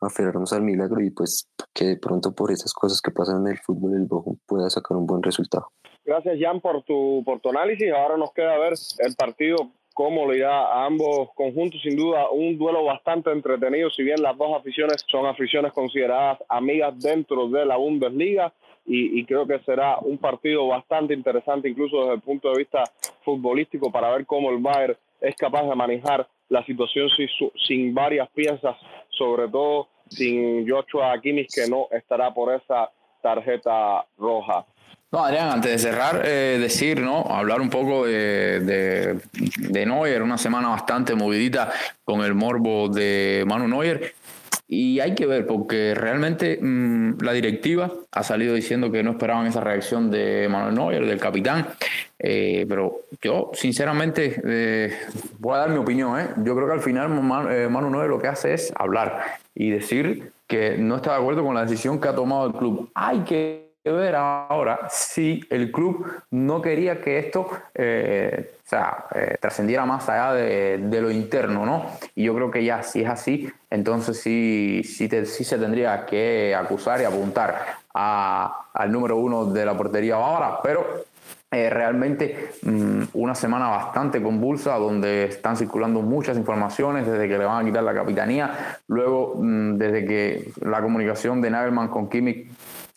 aferrarnos 0.00 0.52
al 0.52 0.62
milagro 0.62 1.00
y 1.00 1.10
pues 1.10 1.48
que 1.74 1.84
de 1.84 1.96
pronto 1.96 2.32
por 2.32 2.50
esas 2.50 2.72
cosas 2.72 3.00
que 3.00 3.10
pasan 3.10 3.42
en 3.42 3.52
el 3.52 3.58
fútbol 3.58 3.94
el 3.94 4.06
Bochum 4.06 4.36
pueda 4.46 4.68
sacar 4.70 4.96
un 4.96 5.06
buen 5.06 5.22
resultado. 5.22 5.68
Gracias 6.04 6.38
Jan 6.40 6.60
por 6.60 6.82
tu, 6.84 7.22
por 7.24 7.40
tu 7.40 7.50
análisis. 7.50 7.92
Ahora 7.92 8.16
nos 8.16 8.32
queda 8.32 8.58
ver 8.58 8.74
el 8.98 9.14
partido 9.14 9.56
cómo 9.94 10.30
le 10.30 10.40
da 10.40 10.66
a 10.66 10.86
ambos 10.86 11.30
conjuntos. 11.34 11.80
Sin 11.82 11.96
duda, 11.96 12.30
un 12.30 12.58
duelo 12.58 12.84
bastante 12.84 13.30
entretenido, 13.30 13.90
si 13.90 14.02
bien 14.02 14.22
las 14.22 14.36
dos 14.36 14.56
aficiones 14.56 15.04
son 15.10 15.26
aficiones 15.26 15.72
consideradas 15.72 16.38
amigas 16.48 16.98
dentro 16.98 17.48
de 17.48 17.64
la 17.64 17.76
Bundesliga. 17.76 18.52
Y, 18.86 19.20
y, 19.20 19.24
creo 19.24 19.46
que 19.46 19.58
será 19.60 19.98
un 19.98 20.18
partido 20.18 20.66
bastante 20.66 21.14
interesante, 21.14 21.68
incluso 21.68 22.00
desde 22.00 22.14
el 22.14 22.20
punto 22.22 22.50
de 22.50 22.58
vista 22.58 22.82
futbolístico, 23.22 23.92
para 23.92 24.10
ver 24.10 24.26
cómo 24.26 24.50
el 24.50 24.58
Bayern 24.58 24.96
es 25.20 25.36
capaz 25.36 25.64
de 25.68 25.74
manejar 25.76 26.26
la 26.48 26.64
situación 26.64 27.08
sin, 27.10 27.28
sin 27.66 27.94
varias 27.94 28.28
piezas, 28.30 28.76
sobre 29.10 29.48
todo 29.48 29.88
sin 30.08 30.68
Joshua 30.68 31.20
Kimmich, 31.20 31.54
que 31.54 31.68
no 31.68 31.86
estará 31.90 32.32
por 32.34 32.52
esa 32.52 32.90
tarjeta 33.22 34.04
roja. 34.18 34.66
No, 35.12 35.24
Adrián, 35.24 35.50
antes 35.50 35.72
de 35.72 35.78
cerrar, 35.78 36.22
eh, 36.24 36.58
decir, 36.60 37.00
¿no? 37.00 37.22
Hablar 37.22 37.60
un 37.60 37.68
poco 37.68 38.06
de, 38.06 38.60
de, 38.60 39.18
de 39.56 39.86
Neuer, 39.86 40.22
una 40.22 40.38
semana 40.38 40.68
bastante 40.68 41.16
movidita 41.16 41.72
con 42.04 42.20
el 42.20 42.34
morbo 42.34 42.88
de 42.88 43.42
Manu 43.44 43.66
Neuer. 43.66 44.14
Y 44.68 45.00
hay 45.00 45.16
que 45.16 45.26
ver, 45.26 45.48
porque 45.48 45.96
realmente 45.96 46.60
mmm, 46.62 47.20
la 47.22 47.32
directiva 47.32 47.90
ha 48.12 48.22
salido 48.22 48.54
diciendo 48.54 48.92
que 48.92 49.02
no 49.02 49.10
esperaban 49.10 49.48
esa 49.48 49.60
reacción 49.60 50.12
de 50.12 50.46
Manuel 50.48 50.76
Neuer, 50.76 51.06
del 51.06 51.18
capitán. 51.18 51.66
Eh, 52.16 52.64
pero 52.68 53.00
yo, 53.20 53.50
sinceramente, 53.52 54.40
eh, 54.46 54.96
voy 55.40 55.56
a 55.56 55.58
dar 55.58 55.70
mi 55.70 55.78
opinión. 55.78 56.44
Yo 56.44 56.54
creo 56.54 56.68
que 56.68 56.74
al 56.74 56.82
final 56.82 57.08
Manu, 57.08 57.48
Manu 57.68 57.90
Neuer 57.90 58.10
lo 58.10 58.20
que 58.20 58.28
hace 58.28 58.54
es 58.54 58.72
hablar 58.76 59.24
y 59.56 59.70
decir 59.70 60.30
que 60.46 60.78
no 60.78 60.96
está 60.96 61.14
de 61.14 61.18
acuerdo 61.18 61.42
con 61.42 61.56
la 61.56 61.62
decisión 61.62 62.00
que 62.00 62.06
ha 62.06 62.14
tomado 62.14 62.46
el 62.46 62.52
club. 62.52 62.90
Hay 62.94 63.20
que 63.20 63.69
ver 63.84 64.14
ahora 64.14 64.88
si 64.90 65.42
el 65.48 65.72
club 65.72 66.06
no 66.30 66.60
quería 66.60 67.00
que 67.00 67.18
esto 67.18 67.48
eh, 67.74 68.56
sea, 68.70 69.06
eh, 69.14 69.36
trascendiera 69.40 69.84
más 69.84 70.08
allá 70.08 70.34
de, 70.34 71.00
lo 71.00 71.10
interno, 71.10 71.64
¿no? 71.66 71.86
Y 72.14 72.24
yo 72.24 72.34
creo 72.34 72.50
que 72.50 72.64
ya, 72.64 72.82
si 72.82 73.02
es 73.02 73.08
así, 73.08 73.50
entonces 73.70 74.20
sí, 74.20 74.82
sí, 74.84 75.08
sí 75.24 75.44
se 75.44 75.58
tendría 75.58 76.06
que 76.06 76.54
acusar 76.54 77.00
y 77.00 77.04
apuntar 77.04 77.78
a, 77.94 78.66
al 78.72 78.92
número 78.92 79.16
uno 79.16 79.46
de 79.46 79.64
la 79.64 79.76
portería 79.76 80.16
ahora, 80.16 80.60
pero 80.62 81.04
eh, 81.50 81.68
realmente 81.68 82.52
mmm, 82.62 83.02
una 83.14 83.34
semana 83.34 83.68
bastante 83.68 84.22
convulsa 84.22 84.76
donde 84.76 85.24
están 85.24 85.56
circulando 85.56 86.00
muchas 86.00 86.36
informaciones 86.36 87.08
desde 87.08 87.26
que 87.26 87.38
le 87.38 87.44
van 87.44 87.62
a 87.62 87.68
quitar 87.68 87.82
la 87.82 87.92
capitanía, 87.92 88.78
luego 88.86 89.34
mmm, 89.36 89.76
desde 89.76 90.06
que 90.06 90.52
la 90.60 90.80
comunicación 90.80 91.40
de 91.40 91.50
Nagelman 91.50 91.88
con 91.88 92.08
Kimmich 92.08 92.46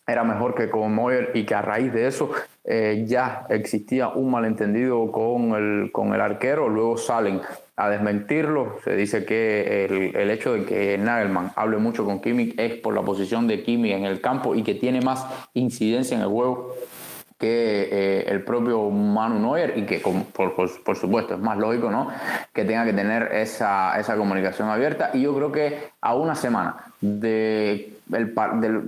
era 0.06 0.24
mejor 0.24 0.54
que 0.54 0.68
con 0.68 0.94
Moyer 0.94 1.30
y 1.34 1.44
que 1.44 1.54
a 1.54 1.62
raíz 1.62 1.92
de 1.92 2.06
eso 2.06 2.30
eh, 2.64 3.04
ya 3.06 3.46
existía 3.48 4.08
un 4.08 4.30
malentendido 4.30 5.10
con 5.10 5.54
el, 5.54 5.92
con 5.92 6.14
el 6.14 6.20
arquero, 6.20 6.68
luego 6.68 6.96
salen 6.96 7.40
a 7.76 7.88
desmentirlo, 7.88 8.76
se 8.84 8.94
dice 8.94 9.24
que 9.24 9.84
el, 9.84 10.16
el 10.16 10.30
hecho 10.30 10.52
de 10.52 10.64
que 10.64 10.96
Nagelman 10.98 11.52
hable 11.56 11.78
mucho 11.78 12.04
con 12.04 12.20
Kimmich 12.20 12.58
es 12.58 12.74
por 12.74 12.94
la 12.94 13.02
posición 13.02 13.48
de 13.48 13.62
Kimmich 13.62 13.92
en 13.92 14.04
el 14.04 14.20
campo 14.20 14.54
y 14.54 14.62
que 14.62 14.74
tiene 14.74 15.00
más 15.00 15.26
incidencia 15.54 16.16
en 16.16 16.22
el 16.22 16.28
juego 16.28 16.74
que 17.38 17.88
eh, 17.90 18.24
el 18.28 18.44
propio 18.44 18.90
Manu 18.90 19.40
Neuer 19.40 19.76
y 19.76 19.82
que 19.86 19.98
por, 19.98 20.54
por, 20.54 20.82
por, 20.82 20.96
supuesto 20.96 21.34
es 21.34 21.40
más 21.40 21.58
lógico 21.58 21.90
¿no? 21.90 22.08
que 22.52 22.64
tenga 22.64 22.84
que 22.84 22.92
tener 22.92 23.34
esa, 23.34 23.98
esa 23.98 24.16
comunicación 24.16 24.68
abierta. 24.68 25.10
Y 25.14 25.22
yo 25.22 25.34
creo 25.34 25.50
que 25.50 25.90
a 26.00 26.14
una 26.14 26.36
semana 26.36 26.76
de, 27.00 27.93
el, 28.12 28.34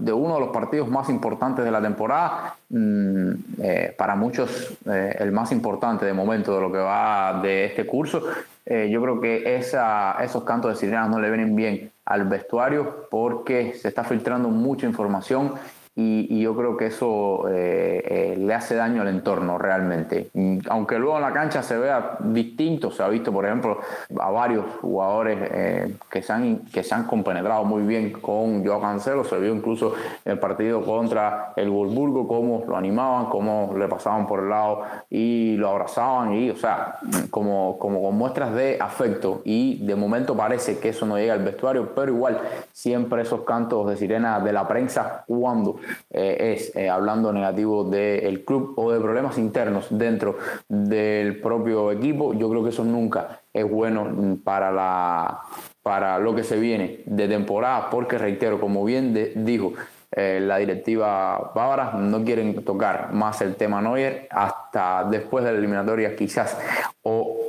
de, 0.05 0.13
uno 0.13 0.35
de 0.35 0.41
los 0.41 0.51
partidos 0.51 0.89
más 0.89 1.09
importantes 1.09 1.65
de 1.65 1.71
la 1.71 1.81
temporada 1.81 2.55
mmm, 2.69 3.31
eh, 3.63 3.95
para 3.97 4.15
muchos 4.15 4.77
eh, 4.87 5.17
el 5.19 5.33
más 5.33 5.53
importante 5.53 6.05
de 6.05 6.13
momento 6.13 6.55
de 6.55 6.61
lo 6.61 6.71
que 6.71 6.79
va 6.79 7.41
de 7.43 7.67
este 7.67 7.87
curso. 7.87 8.23
Eh, 8.65 8.89
yo 8.91 9.01
creo 9.01 9.21
que 9.21 9.57
esos 9.57 10.45
cantos 10.45 10.73
de 10.73 10.77
sirenas 10.77 11.09
no 11.09 11.21
le 11.21 11.29
vienen 11.29 11.55
bien 11.55 11.91
al 12.05 12.25
vestuario 12.25 13.07
porque 13.11 13.75
se 13.75 13.89
está 13.89 14.05
filtrando 14.05 14.49
mucha 14.49 14.87
información 14.87 15.55
y, 15.99 16.43
yo 16.43 16.55
creo 16.55 16.77
que 16.77 16.87
eso 16.87 17.49
eh, 17.49 18.03
eh, 18.05 18.37
le 18.37 18.53
hace 18.53 18.75
daño 18.75 19.01
al 19.01 19.09
entorno 19.09 19.57
realmente. 19.57 20.29
Aunque 20.69 20.99
luego 20.99 21.17
en 21.17 21.23
la 21.23 21.33
cancha 21.33 21.63
se 21.63 21.79
vea 21.79 22.19
distinto, 22.21 22.91
se 22.91 23.03
ha 23.03 23.09
visto, 23.09 23.33
por 23.33 23.47
ejemplo, 23.47 23.79
a 24.21 24.31
varios 24.31 24.67
jugadores 24.83 25.39
eh, 25.51 25.97
que, 26.11 26.21
se 26.21 26.33
han, 26.35 26.59
que 26.67 26.83
se 26.83 26.95
han 26.95 27.05
compenetrado 27.05 27.65
muy 27.65 27.83
bien 27.83 28.13
con 28.13 28.63
Joao 28.63 28.83
Cancelo, 28.83 29.25
se 29.25 29.39
vio 29.39 29.55
incluso 29.55 29.95
el 30.27 30.39
partido 30.39 30.85
contra 30.85 31.55
el 31.57 31.71
Wolfsburgo, 31.71 32.29
cómo 32.29 32.65
lo 32.69 32.77
animaban, 32.77 33.27
cómo 33.27 33.73
le 33.79 33.89
pasaban 33.89 34.27
por 34.27 34.41
el 34.41 34.51
lado 34.51 34.83
y 35.09 35.57
lo 35.57 35.71
abrazaban, 35.71 36.35
y, 36.35 36.51
o 36.51 36.57
sea, 36.57 36.99
como, 37.31 37.79
como 37.79 38.03
con 38.03 38.19
muestras 38.19 38.55
de 38.55 38.77
afecto. 38.79 39.41
Y 39.45 39.87
de 39.87 39.97
momento 39.97 40.37
parece 40.37 40.79
que 40.79 40.91
eso 40.91 41.07
no 41.07 41.17
llega 41.17 41.33
al 41.33 41.43
vestuario, 41.43 41.95
pero 41.95 42.13
igual 42.13 42.39
siempre 42.71 43.23
esos 43.23 43.41
cantos 43.43 43.89
de 43.89 43.97
sirena 43.97 44.41
de 44.41 44.53
la 44.53 44.69
prensa 44.69 45.25
cuando 45.27 45.77
eh, 46.11 46.55
es 46.55 46.75
eh, 46.77 46.89
hablando 46.89 47.33
negativo 47.33 47.85
del 47.85 48.45
club 48.45 48.75
o 48.77 48.93
de 48.93 49.01
problemas 49.01 49.39
internos 49.39 49.87
dentro 49.91 50.39
del 50.69 51.41
propio 51.41 51.91
equipo, 51.93 52.35
yo 52.35 52.49
creo 52.51 52.63
que 52.63 52.71
eso 52.71 52.85
nunca 52.85 53.41
es 53.53 53.69
bueno 53.69 54.39
para, 54.45 54.71
la, 54.71 55.41
para 55.83 56.19
lo 56.19 56.35
que 56.35 56.45
se 56.45 56.59
viene 56.59 57.01
de 57.07 57.29
temporada, 57.29 57.91
porque 57.91 58.19
reitero, 58.19 58.61
como 58.61 58.85
bien 58.85 59.15
dijo 59.37 59.73
eh, 60.13 60.41
la 60.41 60.59
directiva 60.59 61.53
bávara, 61.55 61.93
no 61.93 62.25
quieren 62.25 62.65
tocar 62.65 63.13
más 63.13 63.41
el 63.43 63.57
tema 63.57 63.83
Neuer 63.83 64.29
hasta 64.31 65.05
después 65.11 65.45
de 65.45 65.53
la 65.53 65.59
eliminatoria 65.59 66.15
quizás 66.15 66.59
o 67.03 67.41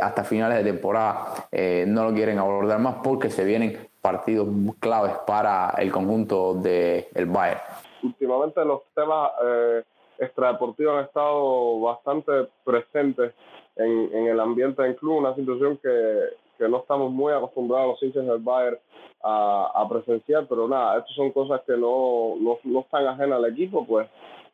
hasta 0.00 0.22
finales 0.22 0.58
de 0.58 0.72
temporada 0.72 1.48
no 1.86 2.04
lo 2.04 2.14
quieren 2.14 2.38
abordar 2.38 2.78
más 2.78 2.96
porque 3.02 3.30
se 3.30 3.44
vienen 3.44 3.76
partidos 4.06 4.46
claves 4.78 5.14
para 5.26 5.74
el 5.78 5.90
conjunto 5.90 6.54
del 6.54 7.06
de 7.12 7.24
Bayern 7.24 7.60
últimamente 8.06 8.64
los 8.64 8.82
temas 8.94 9.30
eh, 9.44 9.82
extradeportivos 10.18 10.98
han 10.98 11.04
estado 11.04 11.80
bastante 11.80 12.32
presentes 12.64 13.34
en, 13.76 14.10
en, 14.12 14.26
el 14.28 14.40
ambiente 14.40 14.82
del 14.82 14.96
club, 14.96 15.18
una 15.18 15.34
situación 15.34 15.78
que, 15.82 16.20
que 16.58 16.68
no 16.68 16.78
estamos 16.78 17.12
muy 17.12 17.32
acostumbrados 17.32 17.88
los 17.88 18.02
hinchas 18.02 18.26
del 18.26 18.38
Bayern 18.38 18.78
a, 19.22 19.86
presenciar, 19.88 20.46
pero 20.48 20.68
nada, 20.68 20.98
estas 20.98 21.16
son 21.16 21.32
cosas 21.32 21.60
que 21.66 21.76
no, 21.76 22.36
no, 22.40 22.58
no 22.62 22.80
están 22.80 23.06
ajenas 23.06 23.38
al 23.38 23.50
equipo, 23.52 23.84
pues 23.84 24.08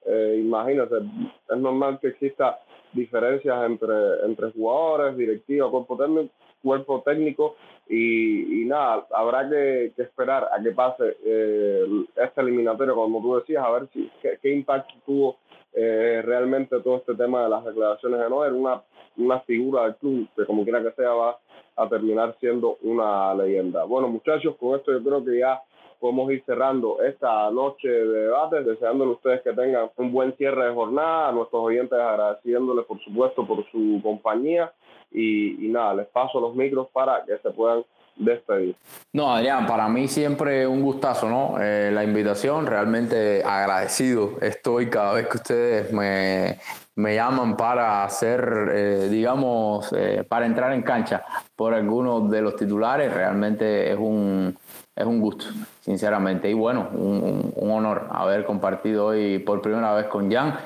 eh, 0.07 0.43
es 0.43 1.59
normal 1.59 1.99
que 2.01 2.09
exista 2.09 2.59
diferencias 2.93 3.65
entre, 3.67 4.25
entre 4.25 4.51
jugadores, 4.53 5.17
directiva, 5.17 5.71
cuerpo 5.71 5.97
técnico, 5.97 6.33
cuerpo 6.63 7.03
técnico 7.05 7.57
y, 7.89 8.63
y 8.63 8.65
nada, 8.65 9.07
habrá 9.13 9.49
que, 9.49 9.93
que, 9.97 10.03
esperar 10.03 10.49
a 10.57 10.63
que 10.63 10.71
pase 10.71 11.17
eh, 11.25 11.85
este 12.17 12.41
eliminatorio, 12.41 12.95
como 12.95 13.21
tú 13.21 13.37
decías, 13.37 13.65
a 13.65 13.71
ver 13.71 13.89
si 13.93 14.11
qué, 14.23 14.55
impacto 14.55 14.95
tuvo 15.05 15.37
eh, 15.75 16.23
realmente 16.25 16.81
todo 16.81 16.99
este 16.99 17.15
tema 17.15 17.43
de 17.45 17.51
las 17.51 17.65
declaraciones 17.65 18.21
de 18.21 18.31
Noel, 18.31 18.53
una, 18.53 18.83
una 19.17 19.41
figura 19.41 19.85
del 19.85 19.97
club 19.97 20.29
que 20.37 20.47
como 20.47 20.65
quiera 20.65 20.83
que 20.83 20.93
sea 20.93 21.11
va 21.11 21.39
a 21.77 21.89
terminar 21.89 22.35
siendo 22.41 22.79
una 22.83 23.35
leyenda. 23.35 23.85
Bueno 23.85 24.09
muchachos, 24.09 24.57
con 24.57 24.79
esto 24.79 24.93
yo 24.93 25.03
creo 25.03 25.25
que 25.25 25.39
ya 25.39 25.61
podemos 26.03 26.33
ir 26.33 26.43
cerrando 26.45 27.01
esta 27.01 27.49
noche 27.53 27.87
de 27.89 28.23
debate, 28.25 28.65
deseándoles 28.65 29.13
a 29.13 29.17
ustedes 29.19 29.43
que 29.43 29.53
tengan 29.53 29.89
un 29.97 30.13
buen 30.13 30.37
cierre 30.37 30.67
de 30.67 30.75
jornada, 30.75 31.29
a 31.29 31.33
nuestros 31.33 31.63
oyentes 31.63 31.97
agradeciéndoles 31.97 32.85
por 32.87 32.99
supuesto 33.05 33.47
por 33.47 33.65
su 33.71 34.01
compañía 34.03 34.73
y, 35.13 35.65
y 35.65 35.69
nada, 35.69 35.95
les 35.95 36.09
paso 36.09 36.41
los 36.41 36.57
micros 36.57 36.89
para 36.93 37.25
que 37.25 37.39
se 37.39 37.51
puedan 37.51 37.85
despedir. 38.17 38.75
No, 39.13 39.33
Adrián, 39.33 39.65
para 39.65 39.89
mí 39.89 40.09
siempre 40.09 40.67
un 40.67 40.83
gustazo, 40.83 41.29
¿no? 41.29 41.55
Eh, 41.61 41.93
la 41.93 42.03
invitación, 42.03 42.67
realmente 42.67 43.45
agradecido 43.45 44.39
estoy 44.41 44.91
cada 44.91 45.15
vez 45.15 45.29
que 45.29 45.37
ustedes 45.37 45.93
me, 45.93 46.59
me 46.97 47.15
llaman 47.15 47.57
para 47.57 48.05
hacer, 48.05 48.71
eh, 48.73 49.09
digamos, 49.09 49.93
eh, 49.97 50.25
para 50.29 50.47
entrar 50.47 50.73
en 50.73 50.83
cancha 50.83 51.25
por 51.55 51.75
algunos 51.75 52.29
de 52.29 52.43
los 52.43 52.57
titulares, 52.57 53.15
realmente 53.15 53.91
es 53.91 53.97
un, 53.97 54.57
es 54.95 55.07
un 55.07 55.21
gusto, 55.21 55.47
sinceramente. 55.81 56.51
Y 56.51 56.55
bueno, 56.55 56.89
un, 56.93 57.53
honor 57.71 58.09
haber 58.11 58.45
compartido 58.45 59.07
hoy 59.07 59.39
por 59.39 59.63
primera 59.63 59.95
vez 59.95 60.07
con 60.07 60.31
Jan. 60.31 60.59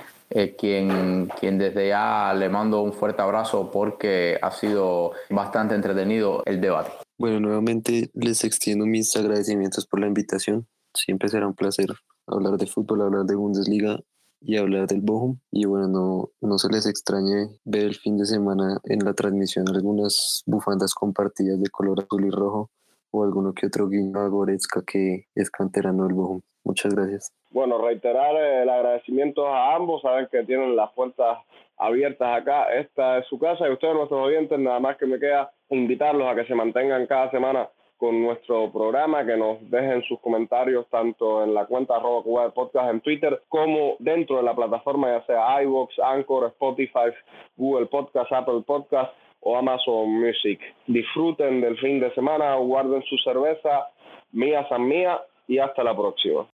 quien, 0.58 1.28
quien 1.38 1.58
desde 1.58 1.88
ya 1.88 2.34
le 2.34 2.48
mando 2.48 2.82
un 2.82 2.92
fuerte 2.92 3.22
abrazo 3.22 3.70
porque 3.70 4.38
ha 4.42 4.50
sido 4.50 5.12
bastante 5.30 5.74
entretenido 5.74 6.42
el 6.44 6.60
debate. 6.60 6.90
Bueno, 7.18 7.40
nuevamente 7.40 8.10
les 8.14 8.44
extiendo 8.44 8.84
mis 8.84 9.14
agradecimientos 9.16 9.86
por 9.86 10.00
la 10.00 10.06
invitación. 10.06 10.66
Siempre 10.92 11.28
será 11.28 11.46
un 11.46 11.54
placer 11.54 11.94
hablar 12.26 12.58
de 12.58 12.66
fútbol, 12.66 13.02
hablar 13.02 13.24
de 13.24 13.36
Bundesliga 13.36 14.00
y 14.40 14.56
hablar 14.56 14.86
del 14.86 15.00
Bochum. 15.00 15.38
Y 15.50 15.64
bueno, 15.64 15.88
no, 15.88 16.30
no 16.40 16.58
se 16.58 16.68
les 16.68 16.86
extrañe 16.86 17.48
ver 17.64 17.84
el 17.84 17.94
fin 17.94 18.18
de 18.18 18.26
semana 18.26 18.80
en 18.84 19.04
la 19.04 19.14
transmisión 19.14 19.68
algunas 19.68 20.42
bufandas 20.46 20.92
compartidas 20.94 21.60
de 21.60 21.70
color 21.70 22.00
azul 22.00 22.26
y 22.26 22.30
rojo 22.30 22.70
o 23.10 23.24
alguno 23.24 23.52
que 23.52 23.66
otro 23.66 23.88
guiño 23.88 24.18
a 24.20 24.28
Goretzka 24.28 24.82
que 24.86 25.26
es 25.34 25.50
canterano 25.50 26.04
del 26.04 26.14
Bochum. 26.14 26.40
Muchas 26.64 26.94
gracias. 26.94 27.32
Bueno, 27.50 27.78
reiterar 27.78 28.34
el 28.36 28.68
agradecimiento 28.68 29.46
a 29.46 29.76
ambos. 29.76 30.02
Saben 30.02 30.26
que 30.30 30.42
tienen 30.42 30.74
las 30.74 30.92
puertas 30.92 31.38
abiertas 31.78 32.42
acá. 32.42 32.74
Esta 32.74 33.18
es 33.18 33.26
su 33.28 33.38
casa 33.38 33.68
y 33.68 33.72
ustedes, 33.72 33.94
nuestros 33.94 34.20
oyentes, 34.20 34.58
nada 34.58 34.80
más 34.80 34.96
que 34.96 35.06
me 35.06 35.20
queda 35.20 35.52
invitarlos 35.70 36.26
a 36.28 36.34
que 36.34 36.46
se 36.46 36.54
mantengan 36.54 37.06
cada 37.06 37.30
semana 37.30 37.68
con 37.98 38.20
nuestro 38.20 38.70
programa, 38.72 39.24
que 39.24 39.36
nos 39.36 39.58
dejen 39.70 40.02
sus 40.02 40.20
comentarios 40.20 40.86
tanto 40.90 41.42
en 41.42 41.54
la 41.54 41.66
cuenta 41.66 41.96
arroba 41.96 42.22
Cuba 42.22 42.44
de 42.44 42.50
Podcast 42.50 42.90
en 42.90 43.00
Twitter 43.00 43.42
como 43.48 43.96
dentro 44.00 44.36
de 44.36 44.42
la 44.42 44.54
plataforma, 44.54 45.08
ya 45.08 45.24
sea 45.24 45.62
iVoox, 45.62 45.98
Anchor, 46.00 46.48
Spotify, 46.48 47.10
Google 47.56 47.86
Podcast, 47.86 48.30
Apple 48.32 48.62
Podcast 48.66 49.12
o 49.46 49.56
Amazon 49.56 50.08
Music. 50.08 50.60
Disfruten 50.88 51.60
del 51.60 51.78
fin 51.78 52.00
de 52.00 52.12
semana, 52.14 52.56
guarden 52.56 53.02
su 53.04 53.16
cerveza, 53.18 53.88
mía 54.32 54.66
san 54.68 54.86
mía 54.88 55.20
y 55.46 55.58
hasta 55.58 55.84
la 55.84 55.96
próxima. 55.96 56.48